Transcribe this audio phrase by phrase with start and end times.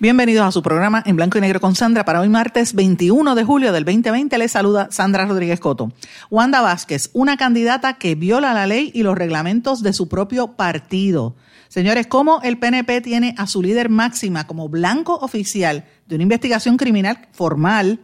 [0.00, 3.44] Bienvenidos a su programa en blanco y negro con Sandra para hoy martes 21 de
[3.44, 4.36] julio del 2020.
[4.38, 5.92] Les saluda Sandra Rodríguez Coto.
[6.30, 11.36] Wanda Vázquez, una candidata que viola la ley y los reglamentos de su propio partido.
[11.68, 16.76] Señores, ¿cómo el PNP tiene a su líder máxima como blanco oficial de una investigación
[16.76, 18.00] criminal formal?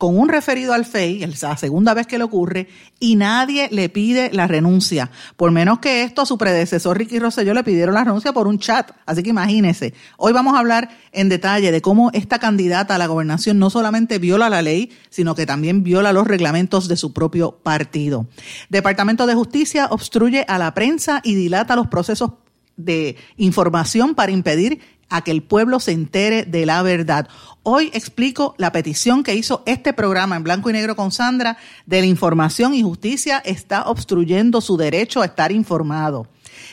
[0.00, 2.68] Con un referido al FEI, la segunda vez que le ocurre,
[3.00, 5.10] y nadie le pide la renuncia.
[5.36, 8.58] Por menos que esto, a su predecesor Ricky Rosselló le pidieron la renuncia por un
[8.58, 8.92] chat.
[9.04, 9.92] Así que imagínense.
[10.16, 14.18] Hoy vamos a hablar en detalle de cómo esta candidata a la gobernación no solamente
[14.18, 18.26] viola la ley, sino que también viola los reglamentos de su propio partido.
[18.70, 22.30] Departamento de Justicia obstruye a la prensa y dilata los procesos
[22.78, 24.80] de información para impedir
[25.10, 27.28] a que el pueblo se entere de la verdad.
[27.62, 32.00] Hoy explico la petición que hizo este programa en blanco y negro con Sandra de
[32.00, 36.26] la información y justicia está obstruyendo su derecho a estar informado.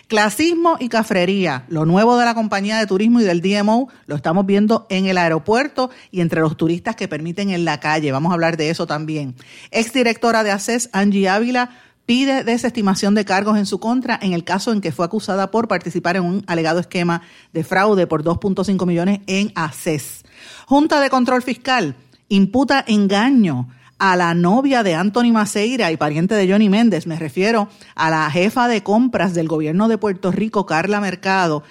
[0.08, 4.46] Clasismo y cafrería, lo nuevo de la compañía de turismo y del DMO, lo estamos
[4.46, 8.14] viendo en el aeropuerto y entre los turistas que permiten en la calle.
[8.14, 9.36] Vamos a hablar de eso también.
[9.72, 11.72] Exdirectora de ACES, Angie Ávila,
[12.08, 15.68] pide desestimación de cargos en su contra en el caso en que fue acusada por
[15.68, 17.22] participar en un alegado esquema
[17.54, 20.24] de fraude por 2.5 millones en ACES.
[20.66, 21.96] Junta de Control Fiscal
[22.30, 23.68] imputa engaño
[24.00, 28.30] a la novia de Anthony Maceira y pariente de Johnny Méndez, me refiero a la
[28.32, 31.64] jefa de compras del gobierno de Puerto Rico, Carla Mercado,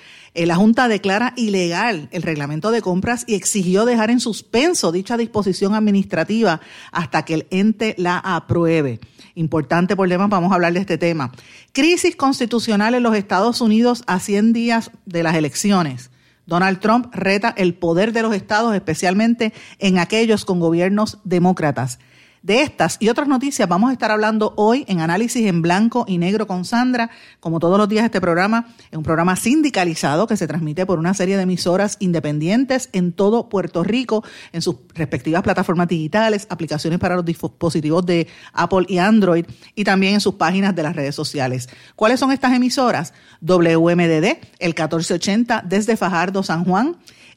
[0.44, 5.74] la Junta declara ilegal el reglamento de compras y exigió dejar en suspenso dicha disposición
[5.74, 6.60] administrativa
[6.92, 9.00] hasta que el ente la apruebe.
[9.34, 11.32] Importante problema, vamos a hablar de este tema.
[11.72, 16.10] Crisis constitucional en los Estados Unidos a 100 días de las elecciones.
[16.46, 21.98] Donald Trump reta el poder de los estados, especialmente en aquellos con gobiernos demócratas.
[22.46, 26.18] De estas y otras noticias vamos a estar hablando hoy en Análisis en Blanco y
[26.18, 27.10] Negro con Sandra.
[27.40, 31.12] Como todos los días, este programa es un programa sindicalizado que se transmite por una
[31.12, 37.16] serie de emisoras independientes en todo Puerto Rico, en sus respectivas plataformas digitales, aplicaciones para
[37.16, 41.68] los dispositivos de Apple y Android y también en sus páginas de las redes sociales.
[41.96, 43.12] ¿Cuáles son estas emisoras?
[43.40, 46.96] WMDD, el 1480 desde Fajardo, San Juan.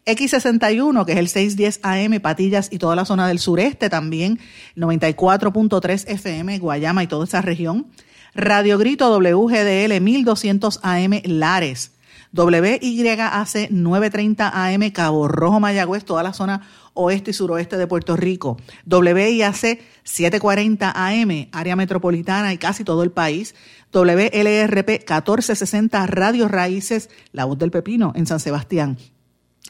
[0.09, 4.39] X61, que es el 610 AM, Patillas y toda la zona del sureste también,
[4.75, 7.87] 94.3 FM, Guayama y toda esa región.
[8.33, 11.93] Radio Grito WGDL 1200 AM, Lares.
[12.31, 16.61] WYAC 930 AM, Cabo Rojo, Mayagüez, toda la zona
[16.93, 18.57] oeste y suroeste de Puerto Rico.
[18.85, 23.55] WIAC 740 AM, área metropolitana y casi todo el país.
[23.91, 28.97] WLRP 1460 Radio Raíces, La Voz del Pepino en San Sebastián.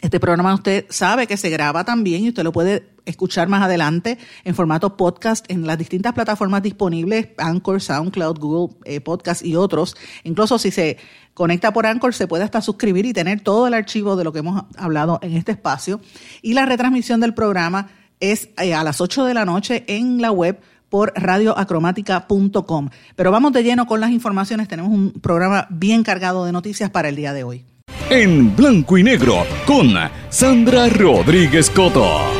[0.01, 4.17] Este programa usted sabe que se graba también y usted lo puede escuchar más adelante
[4.45, 9.97] en formato podcast en las distintas plataformas disponibles, Anchor, SoundCloud, Google eh, Podcast y otros.
[10.23, 10.97] Incluso si se
[11.33, 14.39] conecta por Anchor, se puede hasta suscribir y tener todo el archivo de lo que
[14.39, 15.99] hemos hablado en este espacio.
[16.41, 17.89] Y la retransmisión del programa
[18.21, 22.89] es eh, a las 8 de la noche en la web por radioacromática.com.
[23.17, 24.69] Pero vamos de lleno con las informaciones.
[24.69, 27.65] Tenemos un programa bien cargado de noticias para el día de hoy
[28.09, 29.93] en blanco y negro con
[30.29, 32.39] Sandra Rodríguez Coto.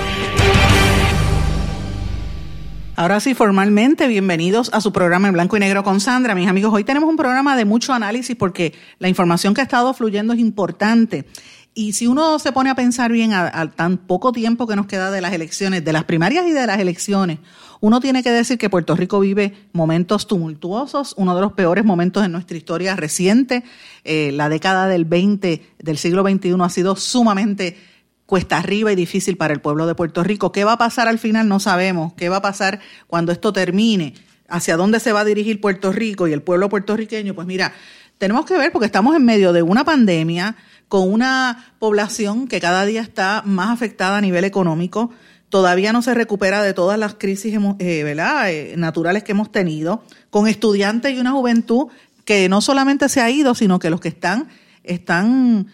[2.99, 6.35] Ahora sí, formalmente, bienvenidos a su programa en blanco y negro con Sandra.
[6.35, 9.93] Mis amigos, hoy tenemos un programa de mucho análisis porque la información que ha estado
[9.93, 11.25] fluyendo es importante.
[11.74, 15.12] Y si uno se pone a pensar bien al tan poco tiempo que nos queda
[15.12, 17.40] de las elecciones, de las primarias y de las elecciones,
[17.80, 22.25] uno tiene que decir que Puerto Rico vive momentos tumultuosos, uno de los peores momentos
[22.25, 23.64] en nuestra historia reciente.
[24.03, 27.78] Eh, la década del 20, del siglo XXI ha sido sumamente
[28.26, 30.52] cuesta arriba y difícil para el pueblo de Puerto Rico.
[30.52, 31.47] ¿Qué va a pasar al final?
[31.47, 32.14] No sabemos.
[32.14, 34.14] ¿Qué va a pasar cuando esto termine?
[34.49, 37.34] ¿Hacia dónde se va a dirigir Puerto Rico y el pueblo puertorriqueño?
[37.34, 37.73] Pues mira,
[38.17, 40.58] tenemos que ver porque estamos en medio de una pandemia
[40.90, 45.12] con una población que cada día está más afectada a nivel económico,
[45.50, 50.47] todavía no se recupera de todas las crisis eh, eh, naturales que hemos tenido, con
[50.47, 51.88] estudiantes y una juventud
[52.26, 54.50] que no solamente se ha ido, sino que los que están,
[54.84, 55.68] están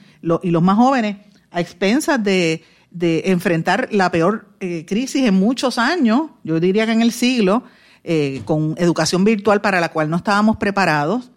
[0.44, 1.18] y los más jóvenes,
[1.50, 2.64] a expensas de,
[3.26, 7.64] enfrentar la peor eh, crisis en muchos años, yo diría que en el siglo,
[8.46, 11.32] con educación virtual para la cual no estábamos preparados,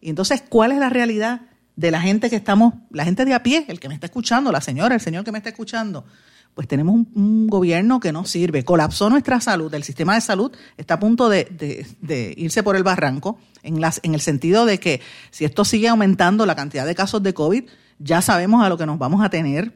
[0.00, 1.42] Y entonces, ¿cuál es la realidad
[1.78, 4.50] de la gente que estamos, la gente de a pie, el que me está escuchando,
[4.50, 6.04] la señora, el señor que me está escuchando?
[6.52, 8.64] Pues tenemos un, gobierno que no sirve.
[8.64, 13.38] Colapsó nuestra salud, el sistema de salud está a punto de, irse por el barranco,
[13.62, 17.22] en, las, en el sentido de que si esto sigue aumentando la cantidad de casos
[17.22, 17.62] de COVID,
[18.00, 19.72] ya sabemos a lo que nos vamos a tener.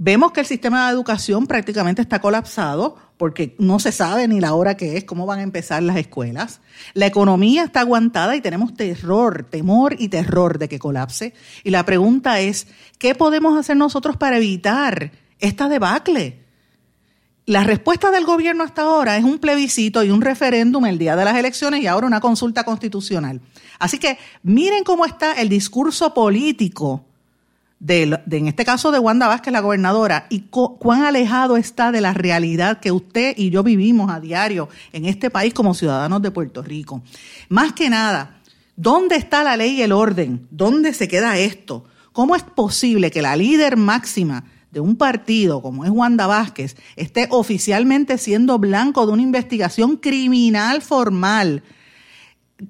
[0.00, 4.54] Vemos que el sistema de educación prácticamente está colapsado porque no se sabe ni la
[4.54, 6.60] hora que es, cómo van a empezar las escuelas.
[6.94, 11.34] La economía está aguantada y tenemos terror, temor y terror de que colapse.
[11.64, 12.68] Y la pregunta es,
[12.98, 15.10] ¿qué podemos hacer nosotros para evitar
[15.40, 16.44] esta debacle?
[17.44, 21.24] La respuesta del gobierno hasta ahora es un plebiscito y un referéndum el día de
[21.24, 23.40] las elecciones y ahora una consulta constitucional.
[23.80, 27.07] Así que miren cómo está el discurso político
[27.80, 32.12] de, en este caso de Wanda Vázquez, la gobernadora, y cuán alejado está de la
[32.12, 36.62] realidad que usted y yo vivimos a diario en este país como ciudadanos de Puerto
[36.62, 37.02] Rico.
[37.48, 38.40] Más que nada,
[38.76, 40.46] ¿dónde está la ley y el orden?
[40.50, 41.84] ¿Dónde se queda esto?
[42.12, 47.28] ¿Cómo es posible que la líder máxima de un partido como es Wanda Vázquez esté
[47.30, 51.62] oficialmente siendo blanco de una investigación criminal formal?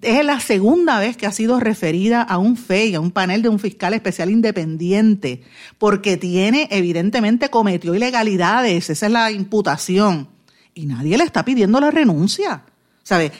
[0.02, 3.49] Es la segunda vez que ha sido referida a un FEI, a un panel de
[3.49, 5.43] un fiscal especial independiente,
[5.79, 10.29] porque tiene, evidentemente, cometió ilegalidades, esa es la imputación,
[10.75, 12.62] y nadie le está pidiendo la renuncia.
[13.02, 13.32] ¿Sabe?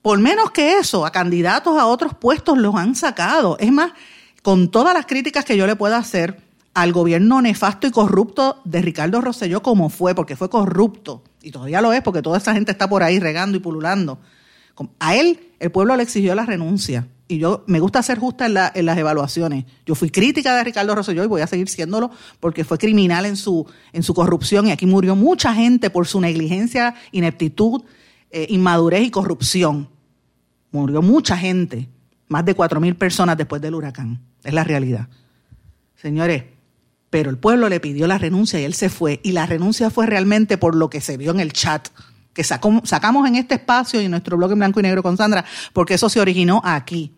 [0.00, 3.58] Por menos que eso, a candidatos a otros puestos los han sacado.
[3.60, 3.92] Es más,
[4.42, 6.40] con todas las críticas que yo le pueda hacer
[6.72, 11.82] al gobierno nefasto y corrupto de Ricardo Rosselló, como fue, porque fue corrupto, y todavía
[11.82, 14.18] lo es, porque toda esa gente está por ahí regando y pululando
[14.98, 17.06] a él el pueblo le exigió la renuncia.
[17.28, 19.66] Y yo me gusta ser justa en, las evaluaciones.
[19.86, 22.10] Yo fui crítica de Ricardo Rosselló y voy a seguir siéndolo
[22.40, 26.20] porque fue criminal en su, en su corrupción y aquí murió mucha gente por su
[26.20, 27.82] negligencia, ineptitud,
[28.32, 29.88] eh, inmadurez y corrupción.
[30.72, 31.88] Murió mucha gente,
[32.26, 34.20] más de cuatro mil personas después del huracán.
[34.42, 35.08] Es la realidad.
[35.94, 36.44] Señores,
[37.10, 39.20] pero el pueblo le pidió la renuncia y él se fue.
[39.22, 41.90] Y la renuncia fue realmente por lo que se vio en el chat
[42.40, 45.44] que sacamos en este espacio y en nuestro blog en blanco y negro con Sandra,
[45.72, 47.12] porque eso se originó aquí.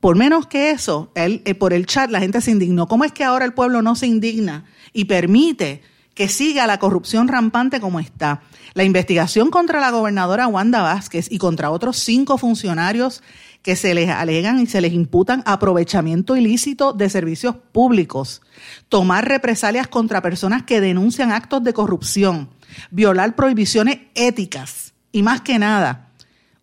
[0.00, 2.88] Por menos que eso, él, eh, por el chat la gente se indignó.
[2.88, 5.82] ¿Cómo es que ahora el pueblo no se indigna y permite
[6.14, 8.42] que siga la corrupción rampante como está?
[8.74, 13.22] La investigación contra la gobernadora Wanda Vázquez y contra otros cinco funcionarios
[13.62, 18.42] que se les alegan y se les imputan aprovechamiento ilícito de servicios públicos,
[18.88, 22.48] tomar represalias contra personas que denuncian actos de corrupción,
[22.90, 26.08] violar prohibiciones éticas y más que nada,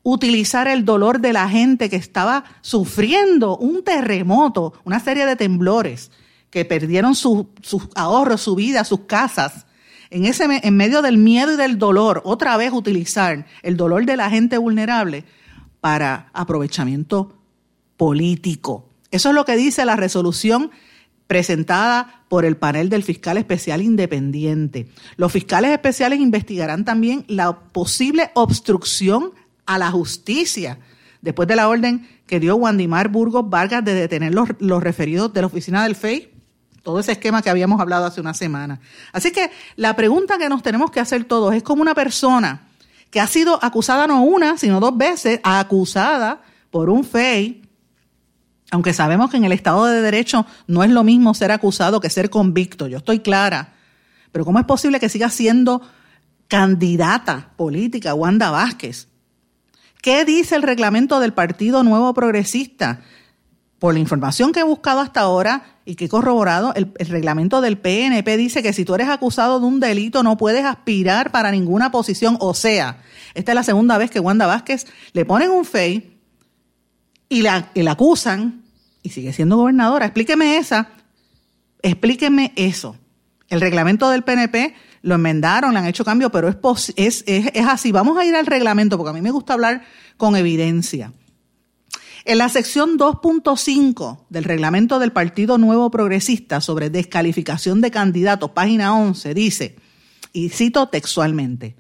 [0.04, 6.12] utilizar el dolor de la gente que estaba sufriendo un terremoto, una serie de temblores,
[6.50, 7.46] que perdieron sus
[7.96, 9.66] ahorros, su vida, sus casas.
[10.10, 14.18] En, ese, en medio del miedo y del dolor, otra vez utilizar el dolor de
[14.18, 15.26] la gente vulnerable
[15.80, 17.38] para aprovechamiento
[17.98, 18.90] político.
[19.12, 20.72] Eso es lo que dice la resolución
[21.28, 24.88] presentada por el panel del fiscal especial independiente.
[25.18, 29.32] Los fiscales especiales investigarán también la posible obstrucción
[29.66, 30.80] a la justicia
[31.22, 35.42] después de la orden que dio Wandimar Burgos Vargas de detener los, los referidos de
[35.42, 36.32] la oficina del FEI,
[36.84, 38.80] todo ese esquema que habíamos hablado hace una semana.
[39.12, 42.68] Así que la pregunta que nos tenemos que hacer todos es como una persona
[43.10, 47.59] que ha sido acusada no una, sino dos veces, acusada por un FEI,
[48.72, 52.10] aunque sabemos que en el Estado de Derecho no es lo mismo ser acusado que
[52.10, 53.74] ser convicto, yo estoy clara,
[54.32, 55.82] pero ¿cómo es posible que siga siendo
[56.48, 59.08] candidata política Wanda Vázquez?
[60.02, 63.02] ¿Qué dice el reglamento del Partido Nuevo Progresista?
[63.80, 67.78] Por la información que he buscado hasta ahora y que he corroborado, el, reglamento del
[67.78, 71.90] PNP dice que si tú eres acusado de un delito no puedes aspirar para ninguna
[71.90, 72.38] posición.
[72.42, 73.02] O sea,
[73.34, 76.19] esta es la segunda vez que Wanda Vázquez le ponen un FEI
[77.30, 78.64] y la, acusan
[79.04, 80.08] y sigue siendo gobernadora.
[80.08, 80.90] Explíqueme esa,
[81.82, 82.98] explíqueme eso.
[83.48, 87.24] El reglamento del PNP lo enmendaron, le han hecho cambio, pero es,
[87.68, 87.92] así.
[87.92, 89.84] Vamos a ir al reglamento porque a mí me gusta hablar
[90.18, 91.14] con evidencia.
[92.26, 98.94] En la sección 2.5 del reglamento del Partido Nuevo Progresista sobre descalificación de candidatos, página
[98.94, 99.76] 11, dice,
[100.34, 101.76] y cito textualmente,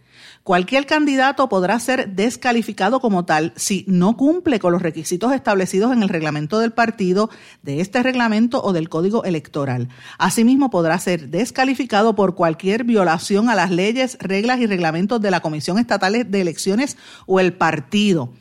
[0.50, 6.02] Cualquier candidato podrá ser descalificado como tal si no cumple con los requisitos establecidos en
[6.02, 7.30] el reglamento del partido,
[7.62, 9.90] de este reglamento o del código electoral.
[10.18, 15.42] Asimismo, podrá ser descalificado por cualquier violación a las leyes, reglas y reglamentos de la
[15.42, 18.34] Comisión Estatal de Elecciones o el partido.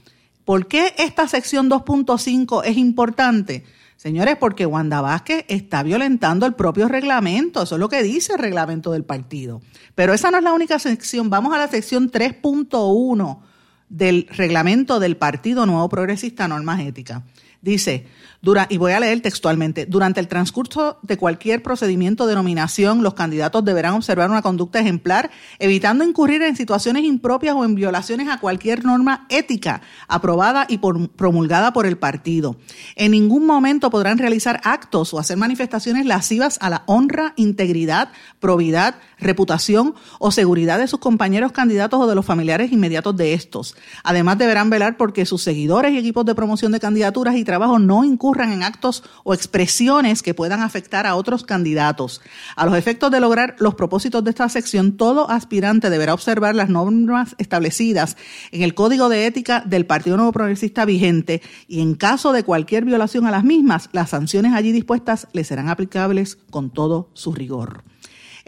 [0.46, 3.66] ¿Por qué esta sección 2.5 es importante?
[3.99, 8.38] Señores, porque Wanda Vázquez está violentando el propio reglamento, eso es lo que dice el
[8.38, 9.61] reglamento del partido.
[9.97, 13.40] Pero esa no es la única sección, vamos a la sección 3.1
[13.88, 17.25] del reglamento del Partido Nuevo Progresista Normas Éticas.
[17.60, 18.06] Dice,
[18.40, 23.14] dura, y voy a leer textualmente, durante el transcurso de cualquier procedimiento de nominación, los
[23.14, 28.38] candidatos deberán observar una conducta ejemplar, evitando incurrir en situaciones impropias o en violaciones a
[28.38, 32.56] cualquier norma ética aprobada y promulgada por el partido.
[32.94, 39.00] En ningún momento podrán realizar actos o hacer manifestaciones lascivas a la honra, integridad, probidad,
[39.18, 43.74] reputación o seguridad de sus compañeros candidatos o de los familiares inmediatos de estos.
[44.04, 48.05] Además, deberán velar porque sus seguidores y equipos de promoción de candidaturas y trabajo no
[48.05, 52.21] incurran en actos o expresiones que puedan afectar a otros candidatos.
[52.57, 56.69] A los efectos de lograr los propósitos de esta sección, todo aspirante deberá observar las
[56.69, 58.19] normas establecidas
[58.52, 62.85] en el Código de Ética del Partido Nuevo Progresista vigente y en caso de cualquier
[62.85, 67.83] violación a las mismas, las sanciones allí dispuestas le serán aplicables con todo su rigor.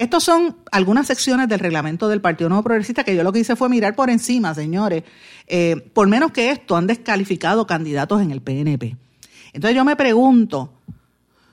[0.00, 3.54] Estas son algunas secciones del reglamento del Partido Nuevo Progresista que yo lo que hice
[3.54, 5.04] fue mirar por encima, señores.
[5.46, 8.96] Eh, por menos que esto han descalificado candidatos en el PNP.
[9.52, 10.72] Entonces yo me pregunto,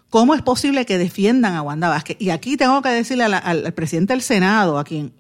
[0.10, 2.16] ¿cómo es posible que defiendan a Wanda Vázquez?
[2.22, 5.12] Y aquí tengo que decirle al, presidente del Senado, a quien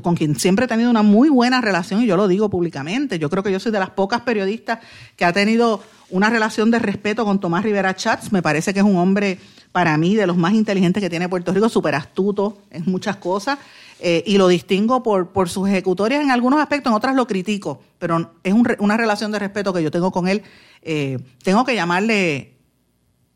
[0.00, 3.28] con quien siempre he tenido una muy buena relación, y yo lo digo públicamente, yo
[3.30, 4.78] creo que yo soy de las pocas periodistas
[5.16, 8.86] que ha tenido una relación de respeto con Tomás Rivera Chats, me parece que es
[8.86, 9.40] un hombre
[9.76, 13.58] para mí de los más inteligentes que tiene Puerto Rico, súper astuto en muchas cosas,
[14.00, 17.82] eh, y lo distingo por, por sus ejecutorias en algunos aspectos, en otras lo critico,
[17.98, 20.42] pero es una relación de respeto que yo tengo con él.
[20.80, 22.54] Eh, tengo que llamarle,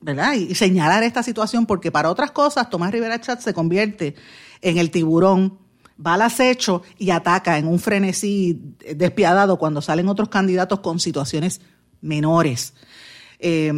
[0.00, 0.32] ¿verdad?
[0.32, 4.14] Y, señalar esta situación porque para otras cosas Tomás Rivera Chat se convierte
[4.62, 5.58] en el tiburón
[5.94, 11.60] va al acecho y ataca en un frenesí despiadado cuando salen otros candidatos con situaciones
[12.00, 12.72] menores.
[13.40, 13.74] Eh,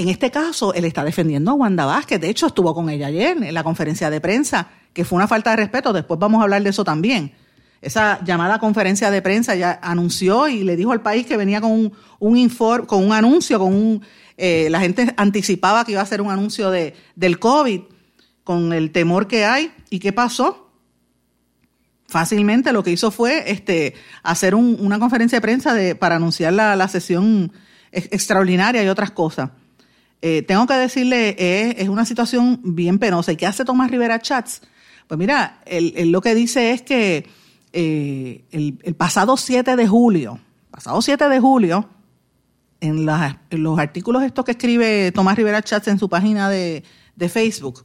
[0.00, 2.18] en este caso, él está defendiendo a Wanda Vázquez.
[2.18, 5.50] De hecho, estuvo con ella ayer en la conferencia de prensa, que fue una falta
[5.50, 5.92] de respeto.
[5.92, 7.34] Después vamos a hablar de eso también.
[7.82, 11.72] Esa llamada conferencia de prensa ya anunció y le dijo al país que venía con
[11.72, 12.48] un, un
[12.86, 14.02] con un anuncio, con un,
[14.38, 17.82] eh, la gente anticipaba que iba a ser un anuncio de, del COVID,
[18.42, 19.70] con el temor que hay.
[19.90, 20.72] ¿Y qué pasó?
[22.08, 23.92] Fácilmente lo que hizo fue este,
[24.22, 27.52] hacer una conferencia de prensa para anunciar la sesión
[27.92, 29.50] extraordinaria y otras cosas.
[30.22, 31.36] Eh, tengo que decirle,
[31.80, 33.32] es una situación bien penosa.
[33.32, 34.62] ¿Y qué hace Tomás Rivera Chats?
[35.10, 37.26] Pues mira, él, lo que dice es que
[37.72, 40.38] eh, el, pasado 7 de julio,
[40.70, 41.88] pasado 7 de julio,
[42.80, 46.84] en, los artículos estos que escribe Tomás Rivera Chats en su página de,
[47.16, 47.82] de Facebook,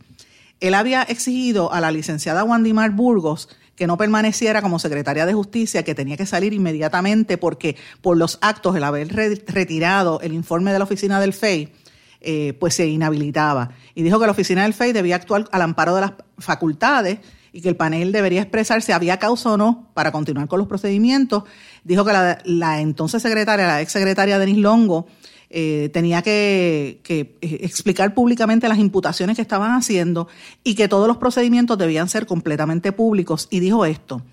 [0.60, 5.84] él había exigido a la licenciada Wandimar Burgos que no permaneciera como secretaria de justicia,
[5.84, 9.14] que tenía que salir inmediatamente porque por los actos, el haber
[9.48, 11.74] retirado el informe de la oficina del FEI,
[12.28, 13.70] eh, pues se inhabilitaba.
[13.94, 17.20] Y dijo que la oficina del FEI debía actuar al amparo de las facultades
[17.54, 20.68] y que el panel debería expresar si había causa o no para continuar con los
[20.68, 21.44] procedimientos.
[21.84, 22.14] Dijo que
[22.44, 25.06] la, entonces secretaria, la ex secretaria Denis Longo,
[25.52, 30.28] eh, tenía que, eh, explicar públicamente las imputaciones que estaban haciendo
[30.64, 33.48] y que todos los procedimientos debían ser completamente públicos.
[33.52, 34.24] Y dijo esto,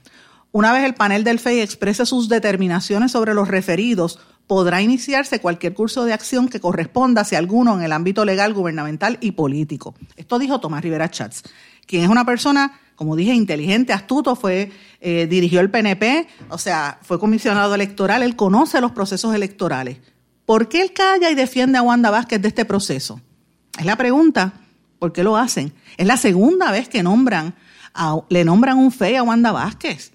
[0.52, 5.72] una vez el panel del FEI exprese sus determinaciones sobre los referidos, podrá iniciarse cualquier
[5.72, 9.94] curso de acción que corresponda, si alguno, en el ámbito legal, gubernamental y político.
[10.16, 11.42] Esto dijo Tomás Rivera Chats,
[11.86, 16.98] quien es una persona, como dije, inteligente, astuto, fue, eh, dirigió el PNP, o sea,
[17.02, 19.98] fue comisionado electoral, él conoce los procesos electorales.
[20.44, 23.20] ¿Por qué él calla y defiende a Wanda Vázquez de este proceso?
[23.78, 24.52] Es la pregunta.
[24.98, 25.72] ¿Por qué lo hacen?
[25.96, 27.54] Es la segunda vez que nombran
[28.28, 30.12] le nombran un FEI a Wanda Vázquez.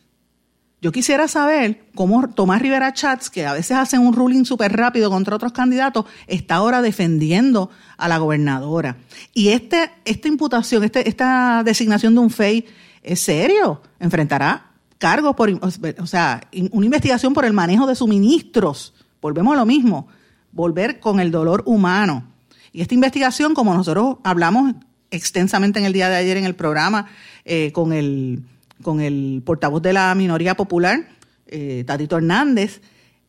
[0.80, 5.10] Yo quisiera saber cómo Tomás Rivera Chats, que a veces hacen un ruling súper rápido
[5.10, 8.98] contra otros candidatos, está ahora defendiendo a la gobernadora.
[9.34, 12.66] Y este, esta imputación, este, esta designación de un FEI,
[13.02, 13.82] ¿es serio?
[14.00, 14.68] Enfrentará
[15.00, 18.94] cargos por, o sea, una investigación por el manejo de suministros.
[19.20, 20.08] Volvemos a lo mismo,
[20.52, 22.32] volver con el dolor humano.
[22.72, 24.76] Y esta investigación, como nosotros hablamos
[25.10, 27.08] extensamente en el día de ayer en el programa,
[27.46, 28.44] eh, con el
[28.82, 31.08] con el portavoz de la minoría popular,
[31.48, 32.82] eh, Tatito Hernández,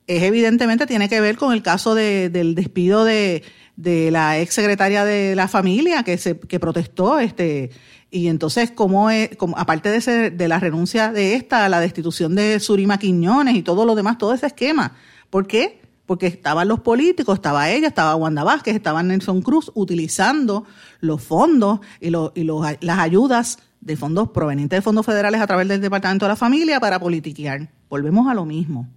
[0.07, 3.43] es evidentemente tiene que ver con el caso del despido de,
[3.77, 7.71] la ex secretaria de la familia que se que protestó este
[8.11, 9.11] y entonces como,
[9.57, 13.95] aparte de, de la renuncia de esta la destitución de Surima Quiñones y todo lo
[13.95, 14.97] demás todo ese esquema
[15.31, 15.79] ¿por qué?
[16.09, 20.65] porque estaban los políticos, estaba ella, estaba Wanda Vázquez, estaba Nelson Cruz utilizando
[21.01, 22.45] los fondos y, y
[22.81, 26.81] las ayudas de fondos provenientes de fondos federales a través del Departamento de la Familia
[26.81, 27.69] para politiquear.
[27.89, 28.89] Volvemos a lo mismo.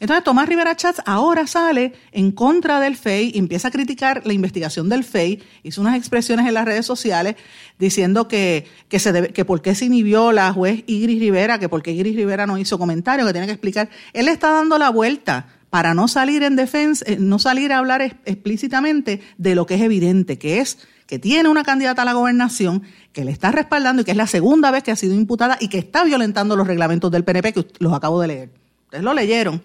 [0.00, 4.88] Entonces Tomás Rivera Chats ahora sale en contra del FEI empieza a criticar la investigación
[4.88, 7.36] del FEI, hizo unas expresiones en las redes sociales
[7.78, 11.82] diciendo que, que, se que por qué se inhibió la juez Igris Rivera, que por
[11.82, 13.90] qué Igris Rivera no hizo comentario, que tiene que explicar.
[14.14, 18.00] Él está dando la vuelta para no salir en defensa, eh, no salir a hablar
[18.24, 20.78] explícitamente de lo que es evidente, que es
[21.10, 24.28] que tiene una candidata a la gobernación, que le está respaldando y que es la
[24.28, 27.66] segunda vez que ha sido imputada y que está violentando los reglamentos del PNP, que
[27.80, 28.50] los acabo de leer.
[28.84, 29.60] Ustedes lo leyeron.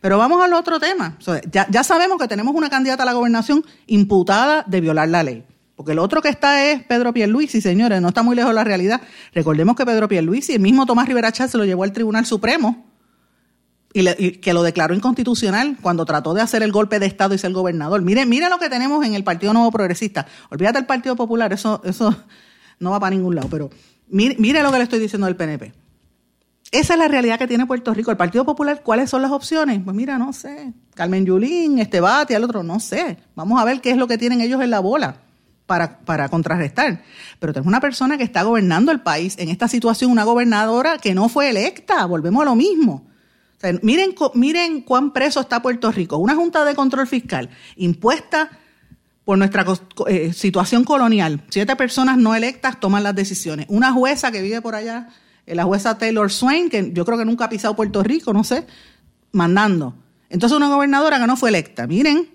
[0.00, 1.16] Pero vamos al otro tema.
[1.52, 5.44] ya, ya sabemos que tenemos una candidata a la gobernación imputada de violar la ley.
[5.76, 8.64] Porque el otro que está es Pedro Pierluisi, señores, no está muy lejos de la
[8.64, 9.00] realidad.
[9.32, 12.90] Recordemos que Pedro Pierluisi, el mismo Tomás Rivera Chávez se lo llevó al Tribunal Supremo
[13.92, 17.52] y, que lo declaró inconstitucional cuando trató de hacer el golpe de Estado y ser
[17.52, 18.02] gobernador.
[18.02, 20.26] Mire, mire lo que tenemos en el Partido Nuevo Progresista.
[20.50, 22.14] Olvídate del Partido Popular, eso, eso
[22.78, 23.70] no va para ningún lado, pero
[24.08, 25.72] mire, mire lo que le estoy diciendo del PNP.
[26.72, 28.12] Esa es la realidad que tiene Puerto Rico.
[28.12, 29.80] El Partido Popular, ¿cuáles son las opciones?
[29.84, 30.72] Pues mira, no sé.
[30.94, 33.16] Carmen Yulín, este bate, el otro, no sé.
[33.34, 35.16] Vamos a ver qué es lo que tienen ellos en la bola
[35.66, 37.02] para, para contrarrestar.
[37.40, 41.12] Pero tenemos una persona que está gobernando el país en esta situación, una gobernadora que
[41.12, 42.06] no fue electa.
[42.06, 43.09] Volvemos a lo mismo
[43.82, 46.16] miren, miren cuán preso está Puerto Rico.
[46.18, 48.50] Una Junta de Control Fiscal impuesta
[49.24, 49.64] por nuestra
[50.08, 51.42] eh, situación colonial.
[51.50, 53.66] Siete personas no electas toman las decisiones.
[53.68, 55.08] Una jueza que vive por allá,
[55.46, 58.44] eh, la jueza Taylor Swain, que yo creo que nunca ha pisado Puerto Rico, no
[58.44, 58.66] sé,
[59.32, 59.94] mandando.
[60.30, 61.86] Entonces una gobernadora que no fue electa.
[61.86, 62.28] Miren,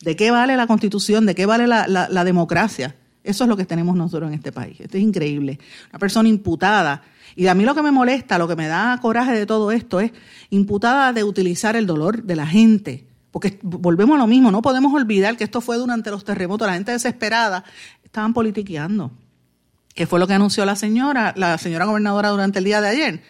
[0.00, 1.26] ¿de qué vale la constitución?
[1.26, 2.94] ¿De qué vale la, la democracia?
[3.24, 4.78] Eso es lo que tenemos nosotros en este país.
[4.78, 5.58] Esto es increíble.
[5.90, 7.02] Una persona imputada
[7.34, 9.98] y a mí lo que me molesta, lo que me da coraje de todo esto
[9.98, 10.12] es
[10.50, 13.06] imputada de utilizar el dolor de la gente.
[13.30, 16.74] Porque volvemos a lo mismo, no podemos olvidar que esto fue durante los terremotos, la
[16.74, 17.64] gente desesperada
[18.04, 19.10] estaban politiqueando.
[19.94, 23.22] ¿Qué fue lo que anunció la señora, la señora gobernadora durante el día de ayer?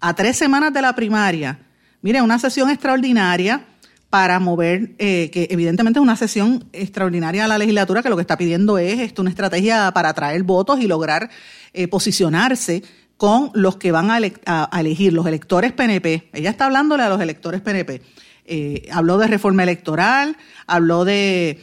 [0.00, 1.60] A tres semanas de la primaria.
[2.02, 3.64] Mire, una sesión extraordinaria
[4.10, 8.22] para mover, eh, que evidentemente es una sesión extraordinaria a la legislatura, que lo que
[8.22, 11.28] está pidiendo es una estrategia para atraer votos y lograr
[11.72, 12.82] eh, posicionarse
[13.16, 14.18] con los que van a,
[14.78, 16.28] elegir, los electores PNP.
[16.32, 18.02] Ella está hablándole a los electores PNP.
[18.48, 20.36] Eh, habló de reforma electoral,
[20.68, 21.60] habló de,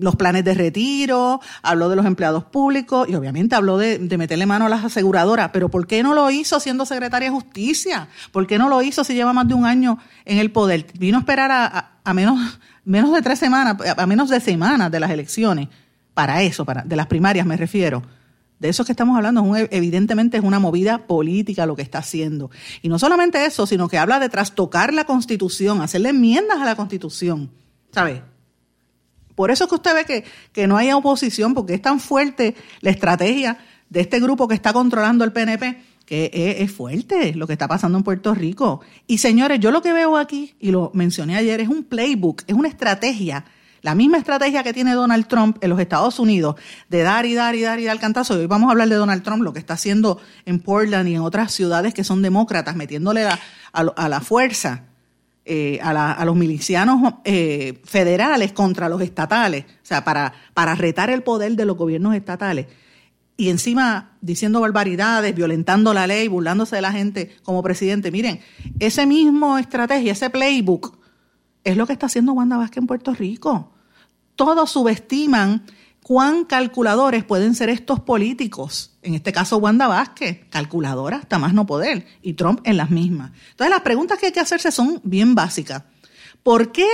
[0.00, 4.66] los planes de retiro, habló de los empleados públicos y obviamente habló de, meterle mano
[4.66, 5.50] a las aseguradoras.
[5.52, 8.08] Pero ¿por qué no lo hizo siendo secretaria de justicia?
[8.30, 10.86] ¿Por qué no lo hizo si lleva más de un año en el poder?
[10.98, 11.50] Vino a esperar
[12.04, 15.68] a, menos, menos de tres semanas, a menos de semanas de las elecciones,
[16.12, 18.02] para eso, para, de las primarias me refiero
[18.58, 22.50] de eso que estamos hablando, evidentemente es una movida política lo que está haciendo.
[22.82, 26.76] Y no solamente eso, sino que habla de trastocar la constitución, hacerle enmiendas a la
[26.76, 27.50] constitución,
[27.92, 28.22] ¿sabe?
[29.34, 32.54] Por eso es que usted ve que, que no hay oposición, porque es tan fuerte
[32.80, 33.58] la estrategia
[33.90, 37.66] de este grupo que está controlando el PNP, que es, es, fuerte lo que está
[37.66, 38.80] pasando en Puerto Rico.
[39.06, 42.54] Y señores, yo lo que veo aquí, y lo mencioné ayer, es un playbook, es
[42.54, 43.44] una estrategia
[43.84, 46.56] la misma estrategia que tiene Donald Trump en los Estados Unidos
[46.88, 48.32] de dar y dar y dar y dar cantazo.
[48.32, 51.20] Hoy vamos a hablar de Donald Trump, lo que está haciendo en Portland y en
[51.20, 54.84] otras ciudades que son demócratas, metiéndole a, la fuerza.
[55.44, 61.22] Eh, a, los milicianos eh, federales contra los estatales, o sea, para, para retar el
[61.22, 62.68] poder de los gobiernos estatales.
[63.36, 68.10] Y encima diciendo barbaridades, violentando la ley, burlándose de la gente como presidente.
[68.10, 68.40] Miren,
[68.78, 70.96] ese mismo estrategia, ese playbook,
[71.64, 73.73] es lo que está haciendo Wanda Vázquez en Puerto Rico
[74.36, 75.64] todos subestiman
[76.04, 78.92] cuán calculadores pueden ser estos políticos.
[79.02, 83.32] En este caso, Wanda Vázquez, calculadora hasta más no poder, y Trump en las mismas.
[83.50, 85.84] Entonces, las preguntas que hay que hacerse son bien básicas.
[86.42, 86.86] ¿Por qué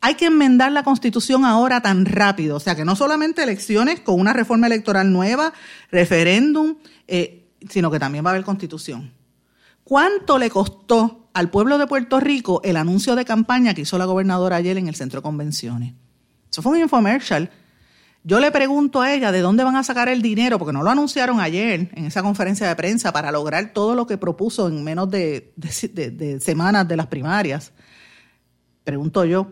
[0.00, 2.56] hay que enmendar la constitución ahora tan rápido?
[2.56, 5.52] O sea, que no solamente elecciones con una reforma electoral nueva,
[5.90, 6.76] referéndum,
[7.08, 9.12] eh, sino que también va a haber constitución.
[9.82, 14.04] ¿Cuánto le costó al pueblo de Puerto Rico el anuncio de campaña que hizo la
[14.04, 15.94] gobernadora ayer en el centro de convenciones?
[16.54, 17.50] Eso fue un infomercial.
[18.22, 20.90] Yo le pregunto a ella de dónde van a sacar el dinero, porque no lo
[20.90, 25.10] anunciaron ayer en esa conferencia de prensa para lograr todo lo que propuso en menos
[25.10, 25.52] de,
[26.40, 27.72] semanas de las primarias.
[28.84, 29.48] Pregunto yo,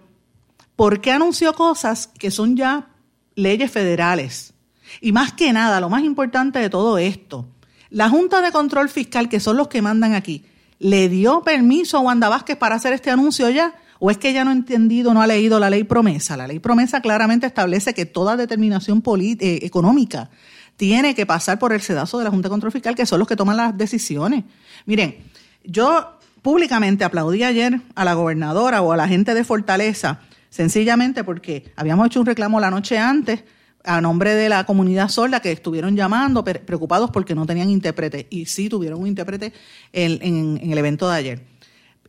[0.77, 2.87] ¿por qué anunció cosas que son ya
[3.35, 4.55] leyes federales?
[5.01, 7.49] Y más que nada, lo más importante de todo esto,
[7.91, 10.45] la Junta de Control Fiscal, que son los que mandan aquí,
[10.79, 13.75] ¿le dio permiso a Wanda Vázquez para hacer este anuncio ya?
[14.05, 16.37] ¿O es que ella no ha entendido, no ha leído la ley promesa?
[16.37, 20.29] La ley promesa claramente establece que toda determinación eh, económica
[20.77, 23.29] tiene que pasar por el sedazo de la Junta de Control Fiscal, que son los
[23.29, 24.43] que toman las decisiones.
[24.87, 25.19] Miren,
[25.63, 30.19] yo públicamente aplaudí ayer a la gobernadora o a la gente de Fortaleza,
[30.51, 33.45] sencillamente porque habíamos hecho un reclamo la noche antes
[33.85, 38.47] a nombre de la comunidad sorda que estuvieron llamando preocupados porque no tenían intérprete y
[38.47, 39.53] sí tuvieron un intérprete
[39.93, 41.52] en el evento de ayer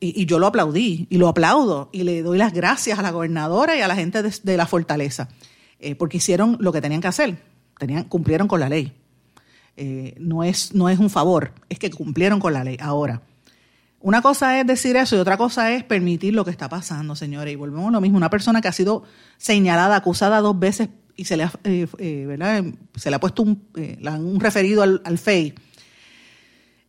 [0.04, 3.78] y, yo lo aplaudí y lo aplaudo y le doy las gracias a la gobernadora
[3.78, 5.30] y a la gente de, la fortaleza,
[5.80, 7.38] eh, porque hicieron lo que tenían que hacer,
[7.78, 8.94] tenían, cumplieron con la ley.
[9.76, 12.78] Eh, no, es, no es un favor, es que cumplieron con la ley.
[12.82, 13.22] Ahora,
[14.02, 17.54] una cosa es decir eso y otra cosa es permitir lo que está pasando, señores.
[17.54, 18.18] Y volvemos a lo mismo.
[18.18, 19.04] Una persona que ha sido
[19.38, 23.64] señalada, acusada dos veces y se le ha, eh, eh, Se le ha puesto un,
[24.04, 25.54] un referido al, al FEI,